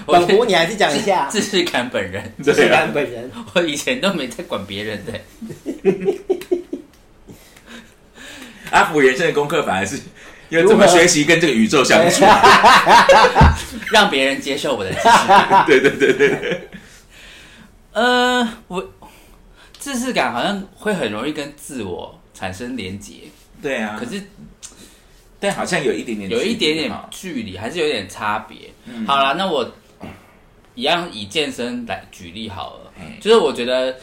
[0.05, 1.27] 我觉得本胡，你还是讲一下。
[1.29, 5.13] 知识感本人，是对啊感，本人， 我以前都没在管别人的。
[8.71, 9.99] 阿福人生的功课反而是
[10.49, 12.23] 要怎么学习跟这个宇宙相处。
[13.91, 15.65] 让别人接受我的知识感。
[15.65, 16.69] 对对对对对，
[17.93, 18.87] 呃，我
[19.79, 23.21] 自视感好像会很容易跟自我产生连结，
[23.61, 23.97] 对啊。
[23.99, 24.21] 可是
[25.39, 28.69] 但好像有一点点，有一点点距离，还是有点差别。
[28.85, 29.07] 嗯。
[29.07, 29.73] 好了，那我
[30.75, 32.91] 一样以健身来举例好了。
[32.99, 33.95] 哎，就是我觉得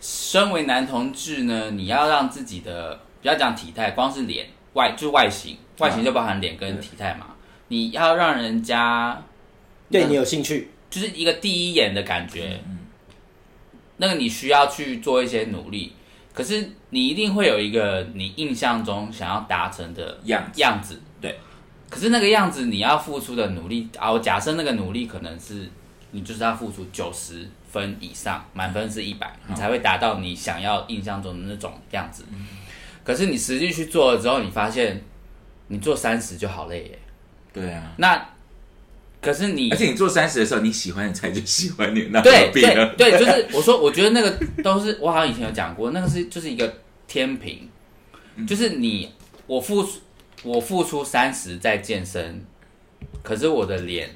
[0.00, 7.26] 身为男同志呢，你要让自己的不要讲体态，光是脸外就是外形，外形就包含脸跟体态嘛，
[7.66, 9.20] 你要让人家
[9.90, 12.60] 对你有兴趣，就是一个第一眼的感觉，
[13.98, 15.92] 那个你需要去做一些努力，
[16.32, 21.38] 可是你一定会有一个你印象中想要达成的样子样子，对。
[21.90, 25.68] 可是那个样子你要付出的努力啊，我假设那个努力可能是
[26.10, 32.24] 你就是要付出九十分以上，满分是一百，你才会达到你想要印象中的那种样子。
[33.02, 35.02] 可是你实际去做了之后，你发现
[35.68, 36.98] 你做三十就好累耶。
[37.54, 37.90] 对啊。
[37.96, 38.28] 那
[39.20, 42.62] 可是你而且你做三十的时候，你喜欢的菜就喜欢你，那对对？
[42.96, 46.72] 对，就是我说，我觉得那个都是我好像以前有讲过，那个是就是一个
[47.06, 47.68] 天平，
[48.46, 49.12] 就是你
[49.46, 49.98] 我付出
[50.44, 52.44] 我付出三十在健身，
[53.22, 54.08] 可是我的脸，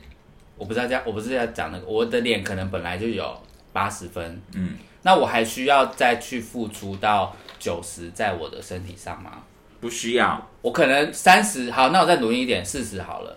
[0.56, 3.36] 我不知道这样，我不是要讲那个，我的脸可能本来就有
[3.72, 9.42] 八十分，嗯，那我还需要再去付出到九十在我的身体上吗？
[9.80, 10.48] 不需要。
[10.62, 13.36] 我可能三十好，那我再努力一点，四十好了。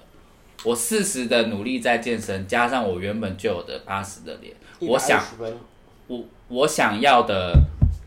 [0.65, 5.23] 我四十的努力在健身，加上我原本就有的八十的脸，我想
[6.07, 7.53] 我我想要的，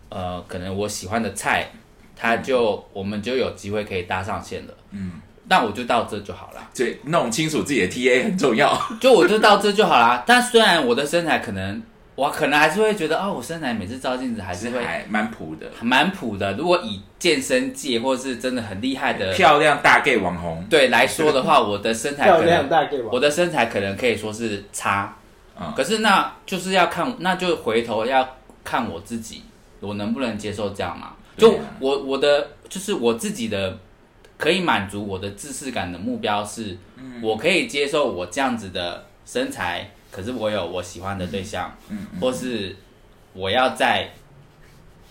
[0.09, 1.71] 呃，可能我喜欢的菜，
[2.16, 4.75] 它就我们就有机会可以搭上线了。
[4.90, 5.12] 嗯，
[5.49, 8.77] 那我就到这就好了，对弄清楚自己的 TA 很重要。
[9.01, 10.25] 就我就到这就好啦。
[10.27, 11.81] 但虽然我的身材可能，
[12.18, 16.52] 我可能还是会觉得，哦，我身材每次照镜子还是会还蛮普的，蛮普的。
[16.54, 20.66] 如果以健身界或是真的很厉害的漂亮大 gay 网红。
[20.68, 25.16] 对来说的话，我的身材漂可能亮大给我，我的身材可能可以说是差，
[25.61, 28.28] 嗯可是那就是要看，那就回头要
[28.64, 29.44] 看我自己，
[29.78, 31.12] 我能不能接受这样嘛？
[31.37, 33.78] 就对啊我我的就是我自己的
[34.37, 42.74] 可以满足我的自视感的目标是，嗯我可以接受我这样子的身材，可是我有我喜欢的对象，嗯嗯或是
[43.35, 44.11] 我要再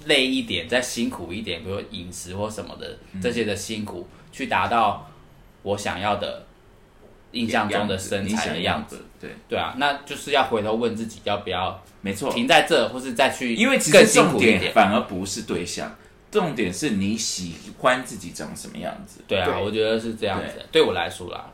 [0.03, 5.09] 累一点，再辛苦一点，比如饮食或什么的嗯这些的辛苦，去达到
[5.61, 6.45] 我想要的
[7.31, 12.29] 印象中的身材的样子。，对，对啊，那就是要回头问自己要不要没错。
[12.29, 14.73] 停在这，或是再去因为其更实重点辛苦一点。
[14.73, 15.95] 反而不是对象，
[16.29, 19.21] 重点是你喜欢自己长什么样子。
[19.25, 20.65] 对啊，对我觉得是这样子。
[20.69, 21.49] 对我来说啦，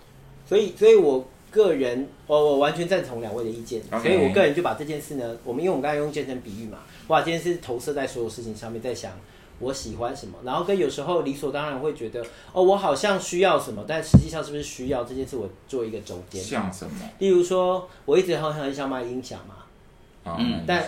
[0.48, 3.82] 所以，所以我个人，我我完全赞同两位的意见。
[4.02, 9.12] 所以我个人就把这件事呢，我们因为我们刚才用健身比喻嘛，我把这件事投射在所有事情上面，在想
[9.60, 16.44] 我喜欢什么，然后跟有时候理所当然会觉得，哦，我好像需要什么，但实际上是不是需要这件事，我做一个中间。
[16.44, 16.92] 像什么？
[17.20, 20.84] 例如说，我一直很很想买音响嘛，啊嗯但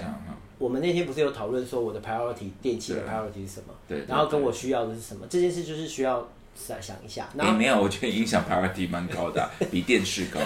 [0.57, 3.73] 我们那天不是有讨论说我的 priority 电器的 priority 是什么？
[3.87, 5.27] 对，对然后跟我需要的是什么？
[5.29, 6.25] 这件事就是需要
[6.55, 7.29] 想想一下。
[7.35, 10.39] 然也、后，没有，我觉得影响 priority 蛮高的啊、 比电视高。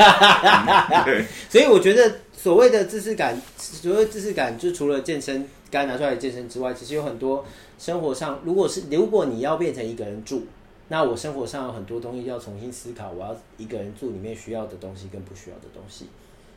[1.50, 7.45] 所以我觉得所谓的知识感，所谓知识感，就除了健身刚才拿出来的健身之外，其实有很多
[7.78, 10.48] 生活上，如果是如果你要变成一个人住，
[10.88, 16.08] 那我生活上有很多东西要重新思考，我要一个人住里面需要的东西跟不需要的东西。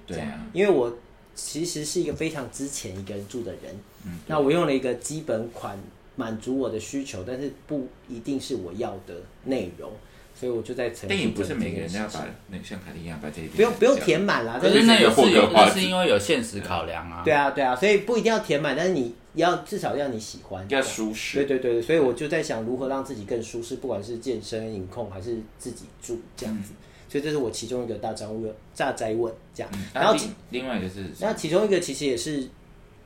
[0.07, 0.97] 对啊，因为我
[1.35, 5.79] 其实是一个非常之前一个人住的人，嗯那我用了一个基本款
[6.17, 9.91] 满足我的需求，但是不一定是我要的内容，
[10.35, 17.23] 所以我就在重但也不是每个人都要把那个像凯莉一样把这一点不用不用填满啦，可但是是那有是有，那是因为有现实考量啊。
[17.25, 21.45] 对啊对啊，所以不一定要填满，但是你要至少要你喜欢，要舒适。
[21.45, 26.73] 对对对，所以我就在想如何让自己更舒适，不管是健身、饮控还是自己住这样子，
[27.09, 29.73] 所以这是我其中一个大招问、大灾问这样。
[29.95, 32.47] 然后然后另外一个是那其中一个其实也是，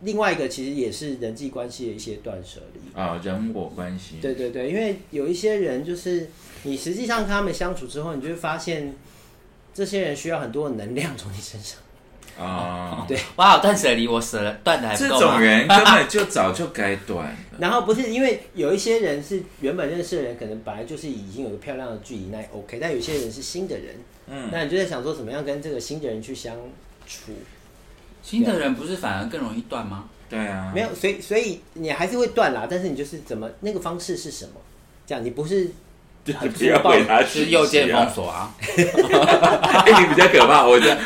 [0.01, 2.81] 另外一个其实也是人际关系的一些断舍离。
[3.01, 4.17] 啊人我关系。
[4.21, 6.29] 对对对，因为有一些人就是
[6.65, 8.95] 你实际上跟他们相处之后，你就会发现，
[9.73, 11.79] 这些人需要很多的能量从你身上。
[12.39, 15.33] 啊， 对哇，断舍离我舍了，断的还不这够吗？
[15.33, 17.35] 种人根本就早就该断。
[17.59, 22.79] 然后不是因为有一些人是原本认识的人，可能本来就是已经有个漂亮的距离，那也 OK。
[22.79, 23.95] 但有些人是新的人，
[24.27, 26.55] 嗯，那你就在想说怎么样跟这个新的人去相
[27.07, 27.33] 处。
[28.29, 30.07] 新的人不是反而更容易断吗？
[30.29, 34.55] 对啊，没有，所以所以你还是会断啦，但是你就是怎么那个方式是什么？
[35.07, 35.71] 这样你不是
[36.25, 38.13] 就是不要回他是讯息右键封啊。
[38.13, 38.53] 锁啊。
[38.59, 40.97] 哎，你比较可怕，我的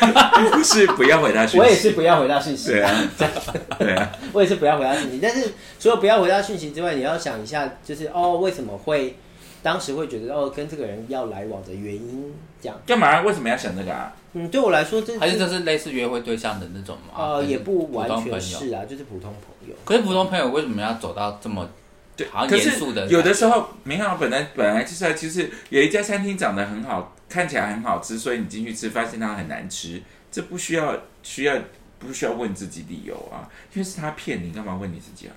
[0.51, 1.59] 不是不要回他讯息。
[1.59, 3.09] 我也是不要回他讯息，对啊，
[3.77, 5.19] 对啊，我也是不要回他讯息。
[5.21, 9.15] 但是除了不要回他讯息之外，你要想一下，就是哦，为什么会
[9.63, 12.77] 当时会觉得哦，跟这个人要来往的原因，这样。
[12.85, 13.21] 干嘛？
[13.21, 14.13] 为什么要想这个啊？
[14.33, 17.13] 嗯，对我来说，这还是这是类似约会对象的那种吗？
[17.17, 18.09] 呃也不完。
[18.23, 19.75] 全是啊，就是普通朋友。
[19.83, 21.69] 可是普通朋友为什么要走到这么
[22.15, 31.55] 对，好像严肃的有的时候，明浩本来本来就是，其实有一家餐厅长得很好，看起来很好吃，所以你进去吃，发现它很难吃，这不需要需要
[31.99, 33.47] 不需要问自己理由啊？
[33.73, 35.31] 因为是他骗你，干嘛问你自己啊？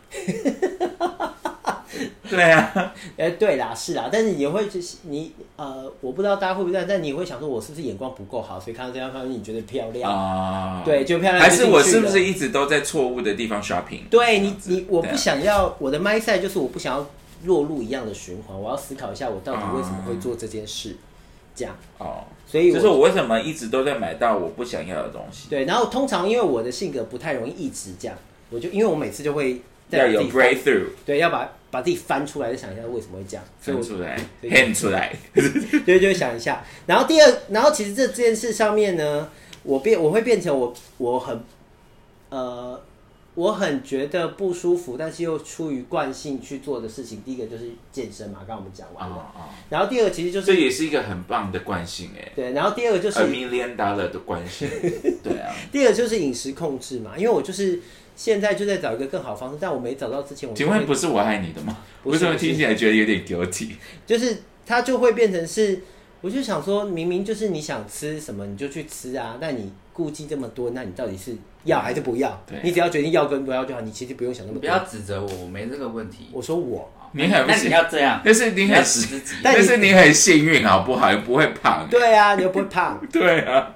[2.35, 14.09] 对啊， 哎、对啦，是啦，但是也会就是你呃，我不知道大家会不会这样，但你会想说，我是不是眼光不够好，所以看到这张照片你觉得漂亮，啊，对，就漂亮，还是我是不是一直都在错误的地方 shopping？
[14.11, 17.07] 对你你我不想要我的 mindset 就是我不想要
[17.44, 20.97] 落入一样的循环，我要思考一下我到底为什么会做这件事，
[21.55, 25.49] 这样，哦，所以我就是我为什么一直都在买到我不想要的东西？
[25.51, 28.16] 对，然后通常因为我的性格不太容易一直这样，
[28.51, 35.12] 我就因为我每次就会要有 breakthrough 对，要把把自己翻出来，再想一下为什么会这样，所以我分出来对，hand 出来，
[35.84, 36.64] 对，就会想一下。
[36.87, 39.28] 然后第二，然后其实这这件事上面呢，
[39.64, 41.42] 我变我会变成我我很
[42.28, 42.80] 呃，
[43.34, 47.22] 我很觉得不舒服，但是又出于惯性去做的事情。
[47.24, 49.32] 第一个就是健身嘛，刚刚我们讲完了。
[49.68, 54.68] 然后第二个其实就是这也是一个很棒的惯性哎对，然后第二个就是，a million dollar 的惯性，
[55.24, 57.80] 对啊，第二个就是饮食控制嘛，因为我就是
[58.16, 61.77] 现在就在找一个更好的方式，但我没找到之前我就请问不是我爱你的吗？
[62.03, 63.70] 不是为什么听起来觉得有点 guilty？
[64.07, 65.81] 就是它就会变成是，
[66.20, 72.42] 我就想说明明就是你想吃什么你就去吃啊，那你顾忌这么多，那你到底是要还是不要？
[72.46, 74.61] 对你只要决定要跟不要就好，你其实不用想那么多。
[74.61, 76.29] 不要指责我，我没这个问题。
[76.33, 79.37] 我说我，你很不那你行，要这样，但是你很指自己。
[79.42, 81.12] 但但是你很幸运好不好？
[81.12, 83.74] 又不会胖，对啊，你又不会胖， 对啊，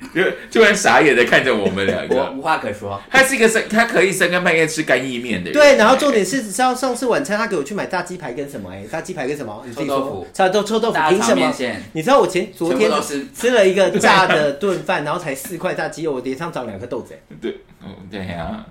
[0.14, 2.30] 就突然傻眼的看着我们两我个。
[2.36, 3.00] 无话可说。
[3.10, 5.52] 他是一个深，他可以三更半夜吃干意面的人。
[5.52, 9.62] 对，然后重点是，只知道上次晚餐他给我去买大鸡排跟什么、哎，大鸡排跟什么？
[9.66, 11.52] 你自己说臭豆腐，臭豆臭豆腐，凭什么？
[11.92, 12.90] 你知道我前昨天
[13.34, 18.64] 吃了一个炸的炖饭，然后才四块大鸡肉，我脸上长两颗豆子、欸 对，嗯，对呀、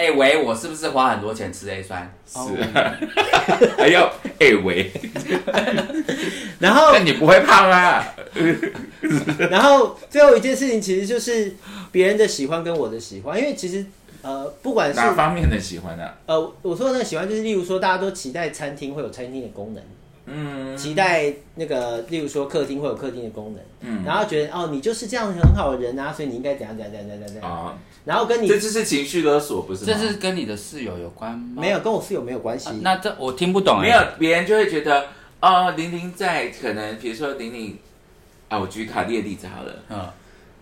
[0.00, 2.10] 哎、喂，我是不是花很多钱吃 A 酸？
[2.26, 2.38] 是。
[2.38, 2.96] 啊，
[3.76, 4.10] 还要
[4.40, 4.90] 哎喂，
[6.58, 8.02] 然后但你不会胖啊。
[9.50, 11.54] 然后最后一件事情其实就是
[11.92, 13.84] 别人的喜欢跟我的喜欢，因为其实
[14.22, 16.14] 呃，不管是哪方面的喜欢啊？
[16.24, 19.82] 呃，我说的那个喜欢，就是例如说大家都期待餐厅会有餐厅的功能，
[20.24, 20.74] 嗯。
[20.78, 24.02] 期待那个例如说客厅会有客厅的功能，嗯。
[24.06, 27.78] 然后觉得哦你就是这样很好的人啊，所以你应该怎样怎样怎样怎样怎样，啊，
[28.10, 29.86] 然后跟你这就是情绪勒索，不是吗？
[29.86, 31.62] 这是跟你的室友有关吗？
[31.62, 32.68] 没有跟我室友没有关系。
[32.68, 35.06] 啊，那这我听不懂哎、没有，别人就会觉得
[35.40, 37.78] 哦，玲玲在，可能比如说玲玲
[38.48, 40.08] 啊，我举卡莉的例子好了，嗯，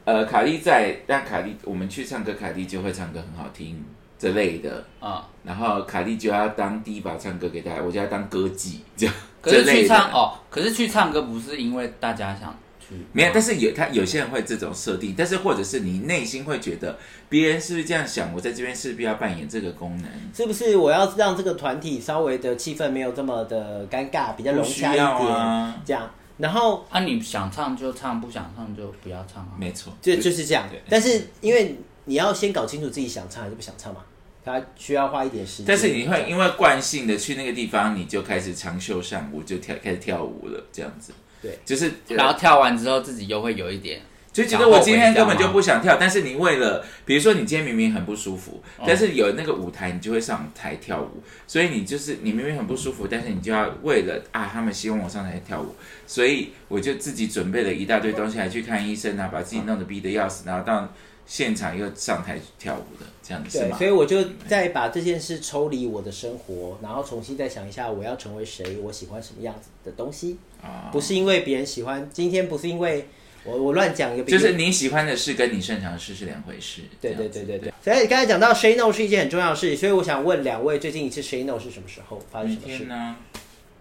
[0.05, 3.83] 呃，卡莉在，但卡莉我们去唱歌，卡莉就会唱歌很好听
[4.19, 9.15] 之类的，嗯，然后卡莉就要当第一把唱歌给大家，我就要当歌姬这样。
[9.41, 12.55] 可是去唱哦，可是去唱歌不是因为大家想
[12.89, 12.95] 去。
[13.13, 29.53] 没有，但是有他有些人会这种设定，但是或者是你内心会觉得别人是不是这样想，我在这边势必要扮演这个功能，是不是我要让这个团体稍微的气氛没有这么的尴尬，比较融洽一点，啊，这样，然后啊，你想唱就唱，不想唱就不要唱啊。
[29.59, 30.69] 没错，就就是这样。
[30.89, 34.01] 但是因为你要先搞清楚自己想唱还是不想唱嘛，
[34.45, 35.67] 他需要花一点时间。
[35.67, 41.13] 但是你会因为惯性的去那个地方，你就开始长袖善舞，就跳开始跳舞了，这样子。
[41.43, 44.01] 对，就是然后跳完之后自己又会有一点，
[44.33, 55.75] 就觉得我今天根本就不想跳，但是你为了，比如说你今天明明很不舒服，但是有那个舞台，你就会上台跳舞，所以你就是你明明很不舒服，但是你就要为了啊，他们希望我上台跳舞，
[56.07, 60.93] 所以我就自己准备了一大堆东西，还去看医生啊，把自己弄得逼得要死，然后到
[61.29, 63.87] 现场又上台跳舞的，这样子是对，吗所？
[63.87, 73.07] 以我就再把这件事抽离我的生活，然后重新再想一下我要成为谁，我喜欢什么样子的东西，啊，不是因为别人喜欢，今天不是因为
[73.45, 76.81] 我我乱讲就是你喜欢的事跟你擅长的事是两回事。
[76.99, 77.73] 对对对对对。
[77.85, 82.89] 所以刚才讲到 say no 是一件很重要的事，所以我想问两位，最近一次 say no 是什么时候发生每什么事天？
[82.89, 83.17] 呢？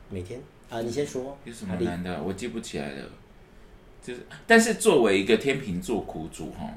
[0.10, 1.38] 每天啊，你先说。
[1.45, 2.22] 有什么难的？
[2.22, 3.04] 我记不起来了。
[4.06, 6.70] 就是，但是作为一个天秤座苦主哈，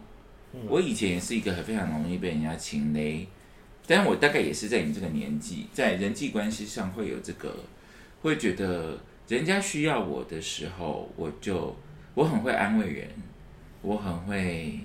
[0.69, 3.27] 我以前也是一个很非常容易被人家情勒，
[3.87, 7.55] 但我大概也是在你这个年纪，在人际关系上会有这个，
[8.23, 8.99] 会觉得
[9.29, 11.77] 人家需要我的时候，我就
[12.15, 13.09] 我很会安慰人，
[13.83, 14.81] 我很会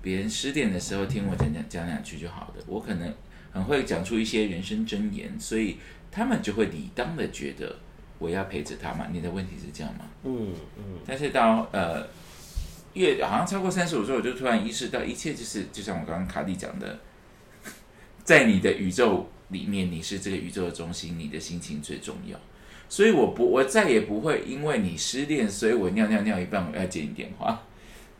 [0.00, 3.12] 别人失恋的时候听我讲讲讲两句就好的，我可能
[3.52, 5.76] 很会讲出一些人生箴言，所以
[6.10, 7.76] 他们就会理当的觉得
[8.18, 9.08] 我要陪着他嘛。
[9.12, 10.00] 你的问题是这样吗？
[10.24, 12.06] 嗯嗯，但是到呃
[12.94, 16.98] 越好像超过三十五岁，我就突然意识到，一切就是就像我刚刚卡蒂讲的，
[18.24, 22.38] 在你的宇宙里面，你是这个宇宙的中心，你的心情最重要。
[22.88, 27.62] 所以我不，我再也不会因为你失恋，所以我尿尿尿一半我要接你电话，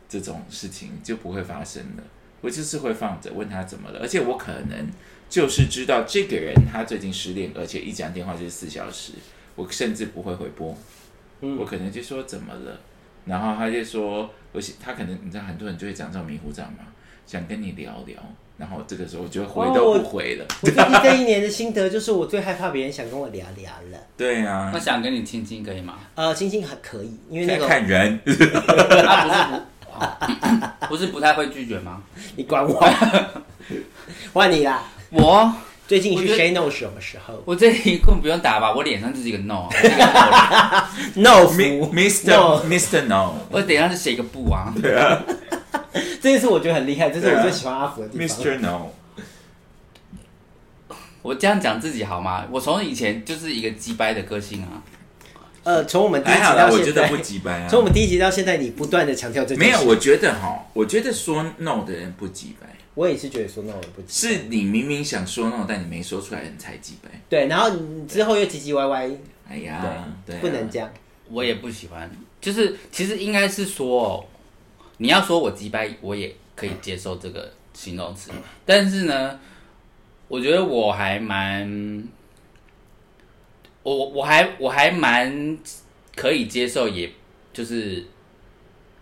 [0.09, 2.03] 这种事情就不会发生了。
[2.41, 4.89] 我就是会放着问他怎么了，而且我可能
[5.29, 9.13] 就是知道这个人他最近失恋，而且一讲电话就是四小时，
[9.55, 10.75] 我甚至不会回拨。
[11.59, 12.81] 我可能就说怎么了，
[13.25, 16.83] 然后他就说，我想他可能你知道很多人就会讲这种迷糊账嘛，
[17.25, 18.17] 想跟你聊聊，
[18.57, 20.45] 然后这个时候我就回都不回了。
[20.61, 23.97] 我最近这一年的心得就是，我最害怕别人想跟我聊聊了。
[24.17, 25.99] 对啊那，想跟你亲亲可以吗？
[26.15, 32.01] 呃，亲亲还可以，因为那看个看人，他 不是不、哦 不是不太会拒绝吗？
[32.35, 32.79] 你管我，
[34.33, 34.83] 换你啦。
[35.11, 35.53] 我
[35.87, 40.05] 最近是 say no 是什么时候我这里根本不用打吧，我脸上就是一个 no，啊我是一个
[41.21, 42.27] no 脸？No 服 Mr.
[42.27, 43.01] No Mr.
[43.05, 44.73] No，我脸上是写一个不啊。
[44.81, 45.21] 对啊
[46.21, 48.27] 这件事我觉得很厉害，这是我最喜欢阿福的地方。
[48.27, 48.59] Mr.
[48.59, 48.87] No，
[51.21, 52.45] 我这样讲自己好吗？
[52.49, 54.81] 我从以前就是一个鸡掰的个性啊。
[55.63, 57.67] 呃，从我们第一集到现在我觉得不，鸡掰啊。
[57.71, 64.27] 从我们第一集到现在，你不断的强调这没有，我觉得哈，我觉得说 no 的人不鸡掰，我也是觉得说 no 不急。
[64.27, 67.09] 是你明明想说 no，但你没说出来，你才鸡掰。
[67.29, 69.09] 对，然后你之后又唧唧歪歪，
[69.49, 70.91] 哎呀，对啊，不能这样。
[71.29, 74.23] 我也不喜欢，就是其实应该是说，
[74.97, 78.29] 你要说我鸡掰，我也可以接受这个形容词，
[78.65, 79.39] 但是呢，
[80.27, 82.07] 我觉得我还蛮，
[83.81, 85.57] 我我我还我还蛮
[86.15, 87.11] 可以接受，也
[87.51, 88.05] 就是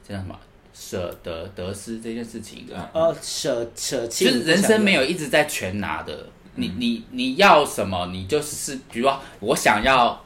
[0.07, 0.39] 这样什么
[0.84, 10.19] 舍得得失这件事情呃，舍舍弃，就是人生没有一直在全拿的，你你你要什么，你就是比如说我想要，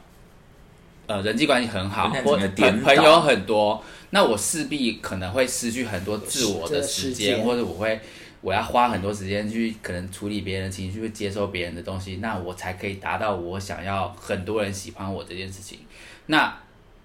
[1.06, 8.00] 呃，人际关系很好，或朋朋友很多，那我势必可能会失去很多自我的时时间，间或者我会
[8.40, 15.80] 我要花很多时间去可能处理别人的情绪，去接受别人的东西，那我才可以达到我想要很多人喜欢我这件事情。
[16.26, 16.58] 那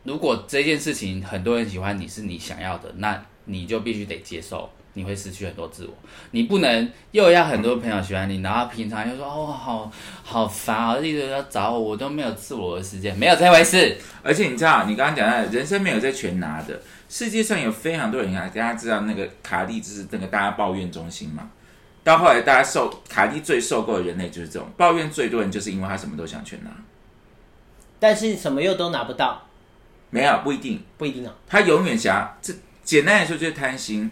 [0.04, 5.94] 如果这件事情很多人喜欢你是你想要的，那你就必须得接受，你会失去很多自我。
[6.32, 9.92] 你不能又要很多朋友喜欢你，然后平常又说哦好
[10.24, 13.98] 好烦啊，一直要找我，我都没有自我的时间，没有这回事。
[14.24, 16.80] 而且你知道，你刚刚讲的，人生没有在全拿的。
[17.10, 21.50] 世界上有非常多人啊，大家知道那个卡利就是那个大家抱怨中心嘛。
[22.04, 26.72] 到后来，大家受卡利最受够的人类就是这种抱怨最多人，就是因为他什么都想全拿。
[28.00, 29.46] 但是什么又都拿不到，
[30.10, 31.36] 没有不一定，不一定啊。
[31.48, 32.54] 他永远想要这
[32.84, 34.12] 简单来说就是贪心。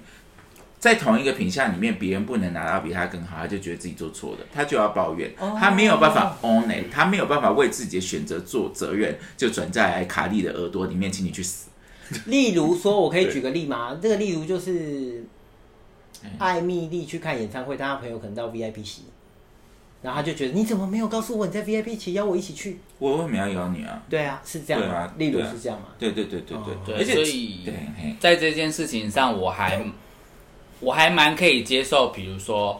[0.79, 11.67] 在同一个品相里面，别人不能拿到比他更好，他就觉得自己做错了，他就要抱怨，他没有办法 own it，他没有办法为自己的选择做责任，就转在卡利的耳朵里面，请你去死。
[12.27, 13.99] 例如说，我可以举个例吗？
[14.01, 15.25] 这个例如就是
[16.23, 19.03] 哎艾米丽去看演唱会，但她朋友可能到 VIP 席，
[20.01, 22.79] 然后他就觉得你怎么没有告诉我你在 VIP 期邀我一起去？
[22.99, 24.01] 我为什么要邀你啊？
[24.09, 25.87] 对啊，是这样吗对啊例如是这样嘛？
[25.99, 27.65] 对对对对哦对，对，而且所以
[28.19, 29.85] 在这件事情上，我还
[30.79, 32.09] 我还蛮可以接受。
[32.09, 32.79] 比如说，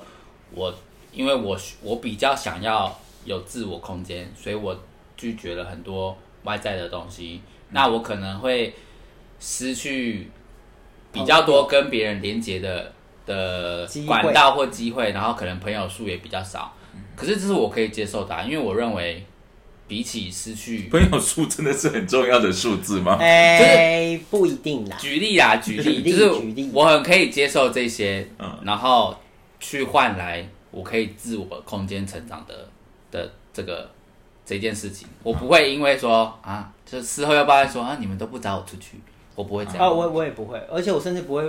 [0.51, 0.73] 我
[1.11, 4.77] 因为我我比较想要有自我空间，所以我
[5.17, 7.41] 拒绝了很多外在的东西。
[7.71, 8.73] 那我可能会
[9.41, 10.31] 失去
[11.11, 12.93] 比较多跟别人连接的
[13.25, 16.73] 的管道或机会，然后可能朋友数也比较少。
[17.19, 19.25] 可是这是我可以接受的啊、因为我认为
[19.89, 23.17] 比起失去朋友数真的是很重要的数字吗？
[23.19, 24.95] 哎，不一定啦。
[24.97, 29.13] 举例啊，举例，举例就是举例我很可以接受这些，嗯然后
[29.59, 32.69] 去换来我可以自我空间成长的
[33.11, 33.89] 的这个
[34.45, 38.97] 这件事情，我不会因为说啊，就事后要抱怨说啊，你们都不找我出去，
[39.35, 39.79] 我不会这样。
[39.79, 41.43] 啊，我我也不会，而且我甚至不会。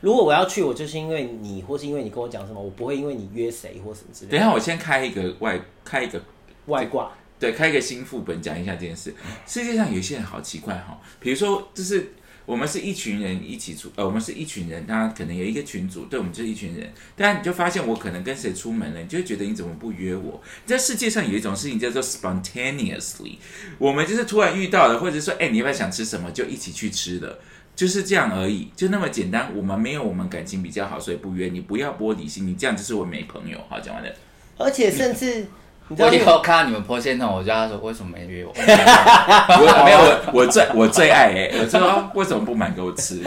[0.00, 4.36] 如果我要去，我就是因为你，或是因为你跟我讲什么，我不会因为你约谁或什么之类的。
[4.36, 6.20] 等一下，我先开一个外，开一个
[6.66, 9.14] 外挂，对，开一个新副本讲一下这件事。
[9.46, 12.12] 世界上有一些人好奇怪哈，比如说，就是
[12.46, 16.92] 我们是一群人一起出，呃，我们是一群人，大家可能有一个群组，对我们就是一群人。
[17.16, 20.40] 但你就发现我可能跟谁出门了，你就会觉得你怎么不约我？
[20.66, 23.36] 在世界上有一种事情叫做 spontaneously，
[23.78, 27.38] 我们就是突然遇到了，或者说，哎，你要不要想吃什么，就一起去吃的。
[27.76, 29.50] 就是这样而已，就那么简单。
[29.54, 31.60] 我们没有我们感情比较好，所以不约你。
[31.62, 33.58] 不要玻璃心，你这样就是我没朋友。
[33.68, 34.10] 好，讲完了。
[34.56, 35.46] 而且甚至
[35.90, 38.52] 我以后看到你们破线筒，我就要说为什么没约我？
[38.56, 39.98] 我没有
[40.32, 43.20] 我我最我最爱哎、我说、哦、为什么不买给我吃？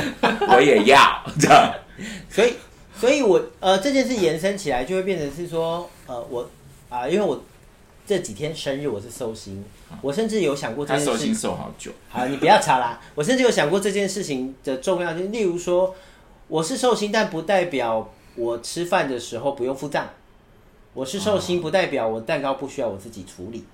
[0.47, 1.71] 我也要这样。
[2.29, 2.53] 所以，
[2.99, 6.49] 所以我呃这件事延伸起来，就会变成是说，呃，我
[6.89, 7.43] 啊、因为我
[8.08, 9.62] 这几天生日，我是寿星，
[10.01, 12.97] 我甚至有想过这件事他寿星寿好久，好，你不要吵啦。
[13.16, 15.93] 我甚至有想过这件事情的重要性，例如说，
[16.47, 20.08] 我是寿星，但不代表我吃饭的时候不用付账。
[20.93, 23.66] 我是寿星，不代表我蛋糕不需要我自己处理。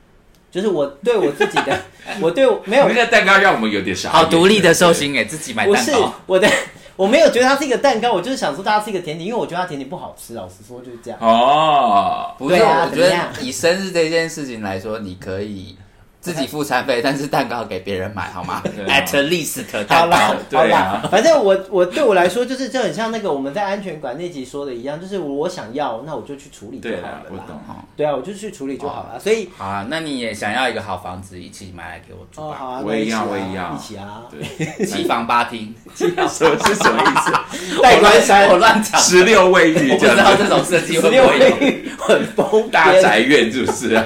[0.50, 1.82] 就是我对我自己的，
[2.20, 4.10] 我对我没有那个蛋糕让我们有点傻。
[4.10, 6.14] 好独立的寿星哎，自己买蛋糕。
[6.26, 6.50] 我的，
[6.96, 11.20] 我没有觉得它是一个蛋糕，我就是想说它是一个甜点，因为我觉得它甜点不好吃，老实说就是这样。
[11.20, 15.76] 哦，不是，对啊我觉得以生日这件事情来说，你可以
[16.24, 27.84] 自己付餐费，但是蛋糕给别人买好吗 啊？At least 好蛋啦糕。，对好啊啦，反正我我对我来说，就是这很像那个我们在安全馆那集说的一样，就是我想要，那我就去处理就对好了，啦我懂哈。。
[27.98, 29.20] 对啊，我就去处理就好了。
[29.20, 37.78] 所以好啊，那你也想要一个好房子，一起买来给我住哦，好啊，我也要我也要一起啊，对，七房八厅，什么是什么意思？
[37.84, 44.06] 带关山我乱讲，十六卫浴我不知道这种设计十六会不会很疯大癫宅院是不是啊？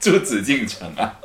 [0.00, 1.20] 住紫禁城啊？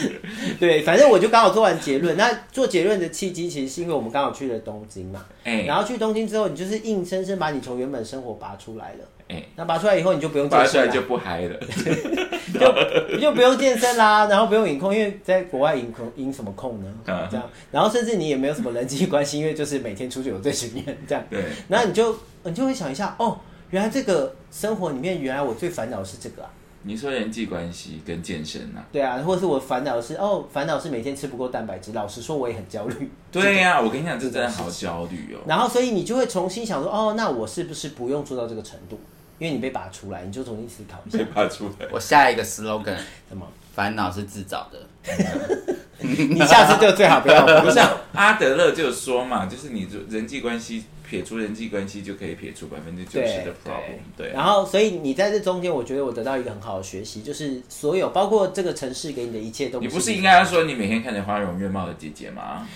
[0.60, 2.16] 对，反正我就刚好做完结论。
[2.16, 5.24] 那做结论的契机，其实是因为我们刚好去了东京嘛。
[5.44, 8.98] 哎然后去东京之后，你就是硬生生把你从原本生活拔出来了。
[9.28, 11.58] 哎，那拔出来以后，你就不用拔健身了，出来就不嗨了。
[12.52, 16.86] 就就不用健身啦，然后不用饮控，因为在国外饮控饮什么控呢？
[17.06, 21.24] 嗯这样，然后甚至你也没有什么人际关系，因为就是每天出去有这群人这样。
[21.30, 23.38] 对，然后你就你就会想一下，哦，
[23.70, 26.50] 原来这个生活里面，原来我最烦恼的是这个啊。
[26.82, 28.84] 你说人际关系跟健身啊？
[28.92, 31.92] 对啊，或者是我烦恼的是哦，烦恼是每天吃不够蛋白质。
[31.92, 33.10] 老实说，我也很焦虑。
[33.32, 35.40] 对呀、 我跟你讲，这真的好焦虑哦。
[35.46, 38.98] 然后，所以你就会重新想说，哦，那我是不是不用做到这个程度？
[39.38, 42.96] 因为你被拔出来，你就重新思考一下被，拔出来，我下一个 slogan，
[43.28, 43.46] 什么？
[43.74, 44.78] 烦恼是自找的。
[46.00, 47.44] 你下次就最好不要。
[47.62, 53.98] 不是、啊、阿德勒就说嘛，就是你人际关系撇除人际关系，就可以撇除百分之九十的 problem。
[54.16, 62.68] 对，然后，所以你在这中间，我觉得我得到一个很好的学习，就是所有包括这个城市给你的一切都你不是是应该要说你每天看着花容月貌的姐姐吗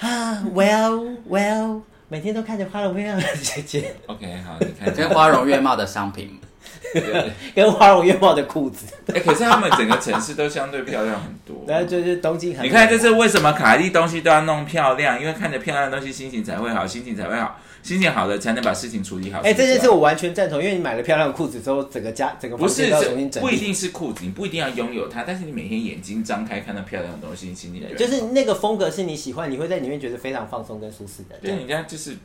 [0.00, 3.94] 啊？Well, well，每天都看着花容月貌的姐姐？
[4.06, 6.47] OK，好，你看跟花容月貌的商品，对
[7.54, 11.64] 跟花容月貌的裤子， 哎、可是他们整个城市都相对漂亮很多。
[11.68, 12.64] 然后就是东京很。
[12.64, 19.40] 你看，这是为什么卡莉东西都要弄漂亮，因为看着漂亮的东西，心情才会好，心情才会好，心情好了才能把事情处理好。
[19.40, 23.46] 哎、这件事我完全赞同，因为你买了漂亮的裤子之后，整个家整个不是要重新整理。
[23.46, 31.36] 不一定是裤子，你不一定要拥有它，但是你每天眼睛张开看到漂亮的东西，心情就是那个风格是你喜欢，你会在里面觉得非常放松跟舒适的。
[31.40, 32.16] 对，人家就是，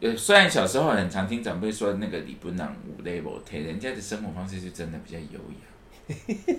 [0.00, 5.68] 呃，虽然小时候很常听长辈说那个李不能五 level 贴，人家的生活方式是真的比较优雅。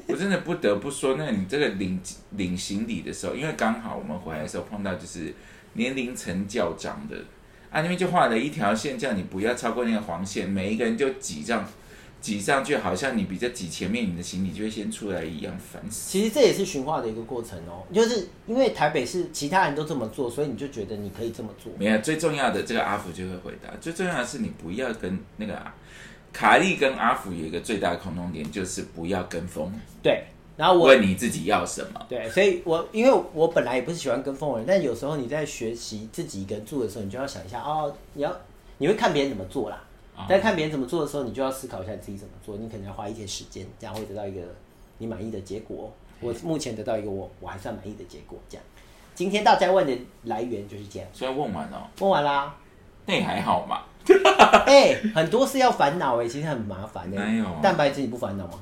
[0.07, 1.99] 我真的不得不说，那你这个领
[2.31, 5.33] 领行李的时候，因为刚好我们回来的时候碰到就是
[5.73, 7.15] 年龄层较长的，
[7.71, 11.65] 啊，那边就画了一条线，叫你不要超过那个黄线，每一个人就挤这样
[12.21, 16.11] 挤上去，好像你比较挤前面，你的行李就会先出来一样，烦死。
[16.11, 21.71] 其实这也是循化的一个过程哦，就是因为台北市其他人都这么做，所以你就觉得你可以这么做。
[21.77, 25.73] 没有，最重要的这个阿福就会回答，最重要的是你不要跟那个啊
[26.31, 29.71] 卡莉跟阿福有一个最大的共同点，就是不要跟风，
[30.03, 30.25] 对，
[30.57, 32.05] 然后我问你自己要什么。
[32.07, 38.35] 对，所以我因为我本来也不是喜欢跟风的人，但有时候你在学习自己一个人住的时候，你就要想一下哦，你要
[38.77, 39.81] 你会看别人怎么做啦，
[40.27, 44.41] 在看别人怎么做的时候，你就要思考一下你自己怎么做，你可能要花一些时间，这样会得到一个
[44.97, 45.93] 你满意的结果。
[46.19, 48.63] 我目前得到一个我我还算满意的结果，这样。
[49.15, 52.55] 今天大家问的来源就是这样，所以问完了，问完啦。
[53.05, 53.81] 那也还好嘛。
[54.65, 57.17] 哎、很多事要烦恼哎，其实很麻烦的。
[57.19, 58.53] 没有蛋白质你不烦恼吗？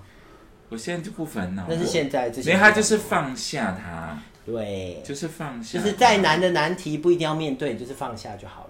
[0.69, 8.66] 我现在就不烦恼，那是现在，之因前为他就是放下他，对，就是放下，就是再难的难题不一定要面对，就是放下就好。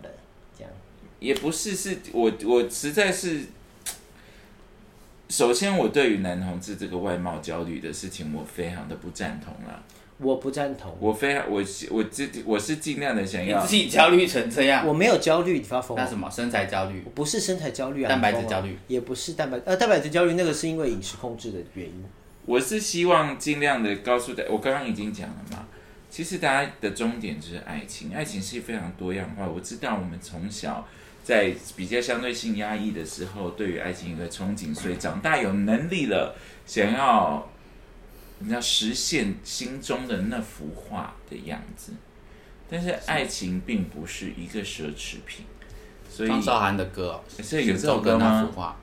[1.20, 3.42] 也不是，是我我实在是，
[5.30, 9.84] 首先我对于男同志这个外貌焦虑的事情，我非常的不赞同啦。
[10.20, 16.04] 我不赞同，我非常我我自我是尽量的想要你自，己焦虑成这样，我没有焦虑，你发疯了。
[16.04, 17.12] 那什么身材焦虑我？
[17.12, 22.04] 不是身材焦虑啊，蛋白质你疯了焦虑也不是蛋白呃蛋白质焦虑，那个是因为饮食控制的原因。
[22.48, 25.68] 我是希望尽量的告诉大我刚刚已经讲了嘛，
[26.10, 29.48] 其实大家的终点就是爱情，爱情是非常多样化。
[29.48, 30.84] 我知道我们从小
[31.28, 36.34] 在比较相对性压抑的时候，对于爱情有个憧憬，所以长大有能力了，
[36.66, 37.50] 想要
[38.40, 41.92] 你要实现心中的那幅画的样子。
[42.70, 45.44] 但是爱情并不是一个奢侈品，
[46.10, 48.58] 所以张韶涵的歌哦，所以有这首歌吗幅？
[48.58, 48.78] 画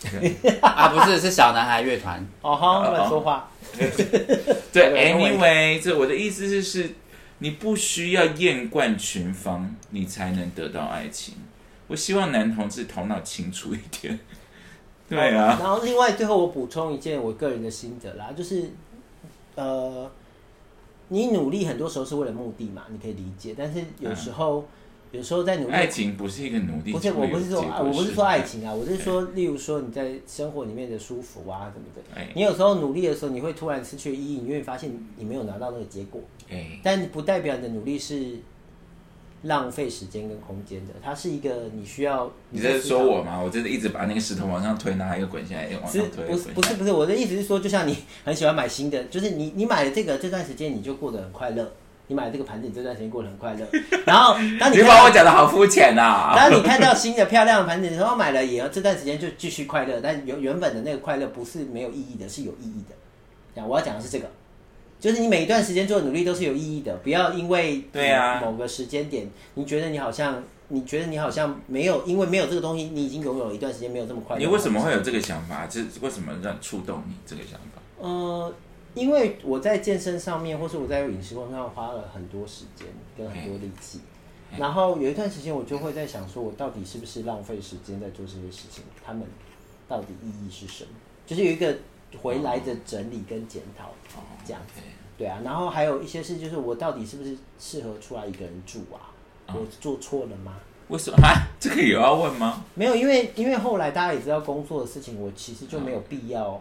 [0.62, 2.26] 啊，不是，是小男孩乐团。
[2.40, 3.50] 哦哈，乱说话。
[3.76, 3.90] 对
[4.72, 6.94] 对，anyway，这我的意思是，是
[7.40, 11.34] 你不需要艳冠群芳，你才能得到爱情。
[11.92, 14.18] 我希望男同志头脑清楚一点。
[15.08, 18.70] 对啊，然后另外最后我补充一件我个人的心得啦，就是
[19.54, 20.10] 呃，
[21.08, 24.64] 你努力很多时候是为了目的嘛，你可以理解，但是有时候、
[25.10, 32.28] 有时候在努力爱情不是一个努力，不是，我不是说，我不是说爱情啊，我是说，例如说你在生活里面的舒服啊什么的，哎。
[32.34, 38.38] 你有时候努力的时候，你会突然失去意义，你会发现你没有拿到那个结果，哎，但不代表你的努力是
[39.42, 42.30] 浪费时间跟空间的，它是一个你需要。
[42.50, 43.40] 你在说我吗？
[43.42, 51.72] 我真的一直把那个石头往上推，然后又滚下来，又往上推，不是不是不是，我的意思是说，就像你 很喜欢买新的，就是你你买了这个这段时间你就过得很快乐，
[52.06, 53.66] 你买了这个盘子，你这段时间过得很快乐，
[54.06, 56.32] 然后当你你把我讲的好肤浅呐！
[56.36, 62.94] 当你看到新的漂亮的盘子，然后买了以后，这段时间就继续快乐，但原原本的那个快乐不是没有意义的，是有意义的。
[63.54, 64.30] 讲我要讲的是这个，
[65.02, 74.40] 就是你每一段时间做的努力都是有意义的，不要因为对啊某个时间点，你觉得你好像你觉得你好像没有，因为没有这个东西，你已经拥有了一段时间没有这么快乐。
[74.40, 75.66] 你为什么会有这个想法？
[75.66, 77.82] 这为什么让触动你这个想法？
[77.98, 78.54] 呃，
[78.94, 82.86] 因为我在健身上面，或是我在饮食工作上花了很多时间
[83.18, 83.98] 跟很多力气，
[84.56, 88.84] 然后有一段时间我就会在想，说我到底是不是浪费时间在做这些事情？
[89.04, 89.24] 他们
[89.88, 90.90] 到底意义是什么？
[91.26, 91.76] 就是有一个
[92.20, 93.88] 回来的整理跟检讨，
[94.18, 94.80] 哦这样子。
[95.16, 99.14] 对啊，然后还有一些事，就是我到底是不是适合出来一个人住啊？
[99.48, 100.56] 我做错了吗？
[100.88, 101.32] 为什么啊？
[101.60, 102.64] 这个有要问吗？
[102.74, 106.60] 没有，因为因为后来大家也知道工作的事情，我其实就没有必要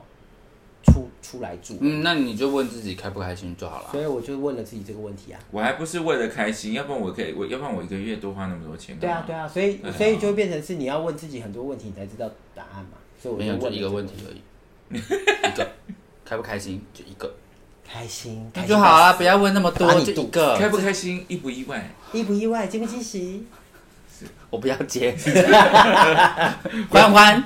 [0.83, 1.77] 出出来住。
[1.79, 3.89] 嗯，那你就问自己开不开心就好了。
[3.91, 5.39] 所以我就问了自己这个问题啊。
[5.49, 8.97] 我还不是为了开心，要不然我可以，我要不然我一个月多花那么多钱？
[8.99, 12.97] 对啊，对啊，所以所以就会变成是你要问自己很多问题，你才知道答案嘛。
[13.19, 14.13] 所以我没有，就问一个问题。
[14.27, 14.41] 而已，
[14.93, 15.71] 一个，
[16.25, 17.33] 开不开心就一个，
[17.87, 20.57] 开心，那就好啊，不要问那么多把，你就一个。
[20.57, 21.89] 开不开心，意不意外？
[22.13, 23.45] 意不意外，惊不惊喜？
[24.49, 25.15] 我不要接，
[26.91, 27.43] 欢欢，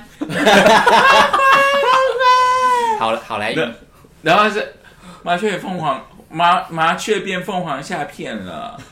[2.98, 3.72] 好了，好来一个，
[4.22, 4.74] 然后是
[5.22, 8.78] 麻雀凤凰麻麻雀变凤凰下片了。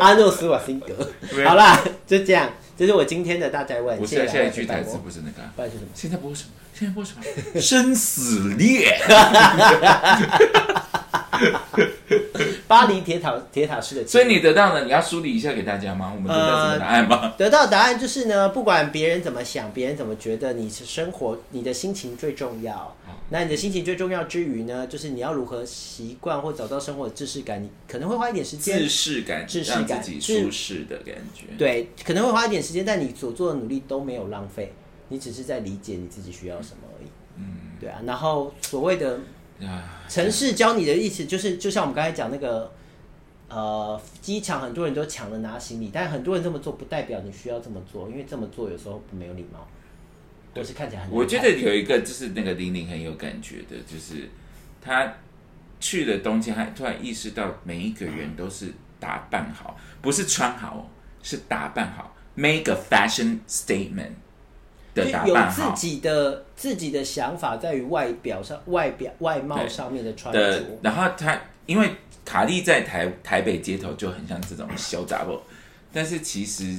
[0.00, 1.10] 阿诺斯瓦辛格。
[1.44, 3.98] 好啦，就这样，这是我今天的大宅问。
[3.98, 5.90] 不谢谢是下一句台词不是那个啊，不然是什么？
[5.94, 6.50] 现在播什么？
[6.78, 7.22] 现在播什么？
[7.60, 9.00] 生死恋。
[12.68, 14.06] 巴黎铁塔铁塔式的。
[14.06, 16.12] 所以你得到了，你要梳理一下给大家吗？
[16.14, 17.32] 我们得到什么答案吗？
[17.38, 22.94] 得到的答案就是呢，不管别人怎么想，别人怎么觉得，你是生活，你的心情最重要。
[23.30, 28.88] 那你的心情最重要之余呢，就是你要如何习惯或找到生活的秩序感，你可能会花一点时间自。
[28.88, 31.46] 视感，自视感让自己舒适的感觉。
[31.56, 34.72] 对，可能会花一点时间，但你所做的努力都没有浪费，
[35.08, 37.08] 你只是在理解你自己需要什么而已。
[37.36, 37.44] 嗯，
[37.78, 38.00] 对啊。
[38.06, 39.20] 然后所谓的
[39.60, 42.72] 啊，城市教你的意思就是，就像我们刚才讲那个，
[43.48, 49.66] 呃，机场很多人都抢着拿行李，但很多人这么做不代表你需要这么做，因为这么做有时候没有礼貌，
[50.54, 51.10] 或是看起来很。
[51.10, 54.28] 我觉得有一个就是那个玲玲很有感觉的，就是
[54.80, 55.14] 她
[55.78, 60.82] 去了东京，她突然意识到每一个人都是打扮好，不是穿好哦，
[61.22, 64.12] 是打扮好，make a fashion statement。
[65.04, 71.90] 有自己的自己的想法，在于外表上、外表外貌上面的穿的着。，然后他因为
[72.24, 75.40] 卡莉在台台北街头就很像这种小杂货，
[75.92, 76.76] 但是其实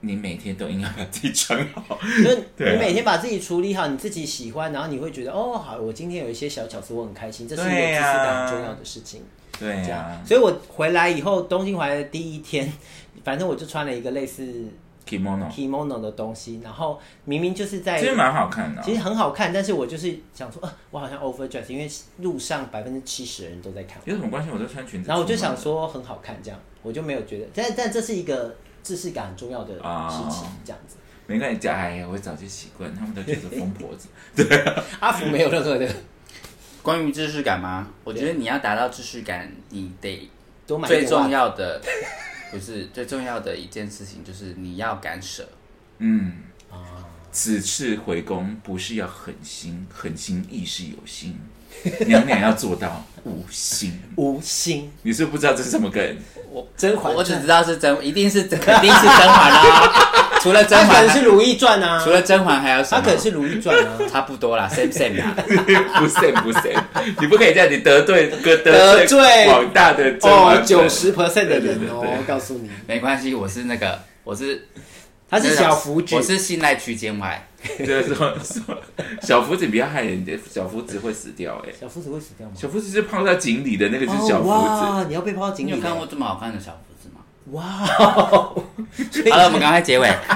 [0.00, 9.22] 你每天都应该把自己穿好，就 你每天把自己处理好，你自己喜欢，然后你会觉得哦，好，我今天有一些小巧思，我很开心，这是一个很重要的事情。
[9.60, 12.72] 对啊这样，所以我回来以后，东京回来的第一天，
[13.22, 14.64] 反正我就穿了一个类似
[15.06, 24.50] ，kimono kimono 的东西，然后明明就是在其实蛮好看的哦、其实很好看，但是我就是想说，呃，我好像 overdress，因为路上百分之七十的人都在看我，有什么关系？
[24.52, 30.96] 我在穿裙子然后我就想说很好看，这样我就没有觉得，但但这是一个知识感很重要的啊事情，这样子。
[31.26, 34.08] 没关系，哎呀，我早就习惯，他们都觉得疯婆子。
[34.34, 34.46] 对
[35.00, 35.88] 阿福没有任何的
[36.82, 37.86] 关于知识感吗？
[38.02, 40.28] 我觉得你要达到知识感，你得
[40.66, 41.80] 多买最重要的
[42.52, 45.48] 不是最重要的一件事情，就是你要敢舍。
[45.98, 46.34] 嗯，
[46.70, 51.38] 啊，此次回宫不是要狠心，狠心亦是有心，
[52.06, 54.00] 娘娘要做到无心。
[54.16, 56.02] 无心你是不是不知道这是什么梗？
[56.50, 60.08] 我甄嬛我只知道是甄，一定是肯定是甄嬛啦。
[60.42, 63.00] 除了甄他可嬛能，是《如懿传》啊，除了甄嬛还有什么？
[63.00, 63.92] 他可能是《如懿传》啊。
[64.10, 65.34] 差不多啦，same same 啦。
[65.98, 66.74] 不是不是，
[67.20, 74.66] 你不可以这样，你得罪得得罪广大的甄哦九十 percent 的人对对对哦，告诉你，没关系，我是那个，我是
[75.32, 77.48] 他是小福子我，是信赖区间外。
[77.78, 78.76] 就是说说
[79.22, 82.52] 小福子比较害人，小福子会死掉哎、小福子会死掉吗？
[82.54, 87.22] 小福子是泡在井里的那个是小哦福子，哇，你要被泡到井里你有看过这么好看的小福子吗？
[87.52, 90.06] 哇， 好了，我们赶快结尾。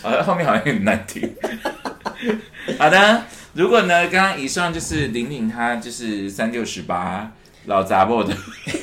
[0.00, 1.34] 好了后面好像很难听。
[2.78, 3.22] 好的，
[3.54, 7.32] 如果呢，刚刚以上就是玲玲她就是三六十八
[7.68, 8.34] 老杂货的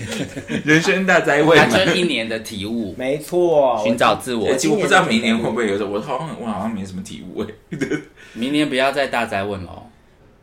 [0.64, 1.66] 人生大灾问他。
[1.78, 4.56] 这一年的体悟，没错，寻找自我而。
[4.56, 7.48] 且我不知道明年会不会有的，我好像我好像没什么体悟哎。
[8.34, 9.84] 明年不要再大灾问了。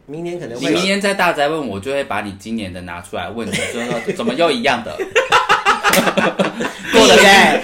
[0.07, 4.99] 明年可能会你明年再大灾问，我就会把你今年的拿出来问你，就说怎么又一样的？
[6.92, 7.22] 过了一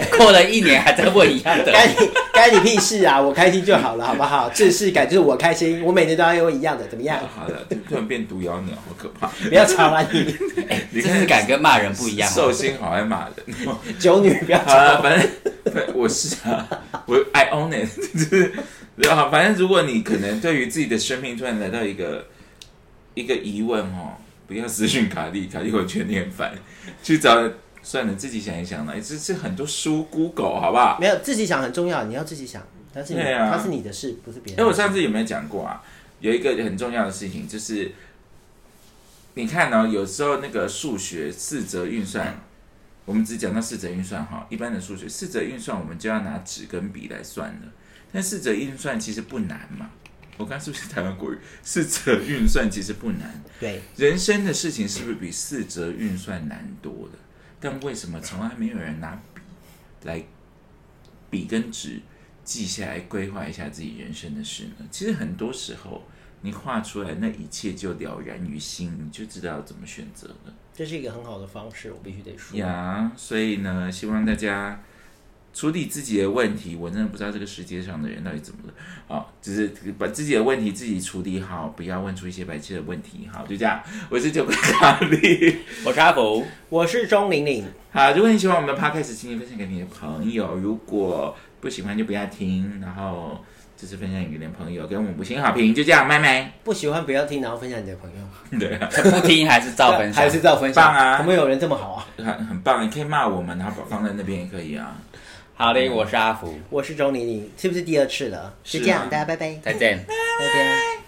[0.18, 1.95] 过了一年还在问一样的，该你
[2.32, 3.20] 该你屁事啊！
[3.20, 4.49] 我开心就好了，好不好？
[4.51, 7.18] 知识感就是我开心，我每年都要问一样的，怎么样？
[7.34, 9.28] 好了，突然变毒妖鸟，好可怕！
[9.49, 10.34] 不要吵了你，
[10.91, 12.53] 你知识感跟骂人不一样寿哦。
[12.53, 13.68] 星好爱骂人。
[13.99, 15.03] 九女不要好了，吵。
[15.03, 15.28] 反正
[15.95, 16.66] 我是啊，
[17.07, 18.53] 我 I own it，就是
[19.09, 22.26] 啊，反正如果你可能对于自己的生命突然来到一个
[23.14, 24.16] 一个疑问哦，
[24.47, 26.53] 不要私讯卡莉，卡莉我觉得你很烦，
[27.03, 27.36] 去找
[27.83, 30.99] 算了，自己想一想了，这是很多书 Google 好不好？
[31.01, 32.62] 没有自己想很重要，你要自己想，
[32.93, 34.61] 但是你对啊它是你的事，不是别人的事。
[34.61, 35.83] 因为我上次有没有讲过啊？
[36.20, 37.93] 有一个很重要的事情就是，
[39.35, 42.41] 你看呢、有时候那个数学四则运算，
[43.05, 47.72] 我们只讲到四则运算哈，一般的数学四则运算我们就要拿纸跟笔来算了。
[48.12, 49.91] 但四则运算其实不难嘛，
[50.39, 51.39] 我刚刚是不是台湾国语？
[51.62, 57.18] 四则运算其实不难，对，人生的事情是不是比四则运算难多的？
[57.61, 59.40] 但为什么从来没有人拿笔
[60.04, 60.22] 来
[61.30, 62.00] 笔跟纸
[62.44, 64.86] 记下来规划一下自己人生的事呢？
[64.90, 66.02] 其实很多时候，
[66.40, 72.56] 你画出来那一切就了然于心，你就知道怎么选择了这是一个很好的方式，我必须得说。
[72.56, 73.11] 呀。
[73.16, 74.80] 所以呢，希望大家
[75.59, 76.76] 处理自己的问题。
[76.76, 78.74] 我真的不知道这个世界上的人到底怎么了。
[79.09, 83.28] 好，只是把自己的问题自己处理好，不要问出一些白痴的问题。
[83.32, 83.82] 好，就这样。
[84.09, 85.56] 我是九哥卡莉。
[85.84, 90.54] 我是阿福，我是钟玲玲，好，如果你喜欢我们的 podcast，请你分享给你的朋友。
[90.54, 93.44] 如果不喜欢就不要听，然后
[93.76, 95.74] 就是分享给你的朋友，给我们五星好评。
[95.74, 96.52] 就这样，麦麦。
[96.62, 100.30] 不喜欢不要听，然后分享你的朋友，对啊， 不听还是照分享还？
[100.30, 102.06] 是照分享棒啊我们有人这么好啊！
[102.18, 104.96] 很很棒，你可以骂我们，然后放在那边也可以啊。
[105.59, 106.56] 好的我是阿福。
[106.70, 108.56] 我是周玲玲是不是第二次了？
[108.62, 109.56] 是这样大家拜拜。
[109.56, 109.98] 再见。
[110.06, 110.14] 拜
[110.54, 111.02] 拜。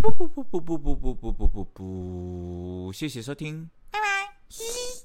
[0.00, 4.06] 不不不不不不不不不不不谢谢收听拜拜
[4.48, 4.99] 嘻嘻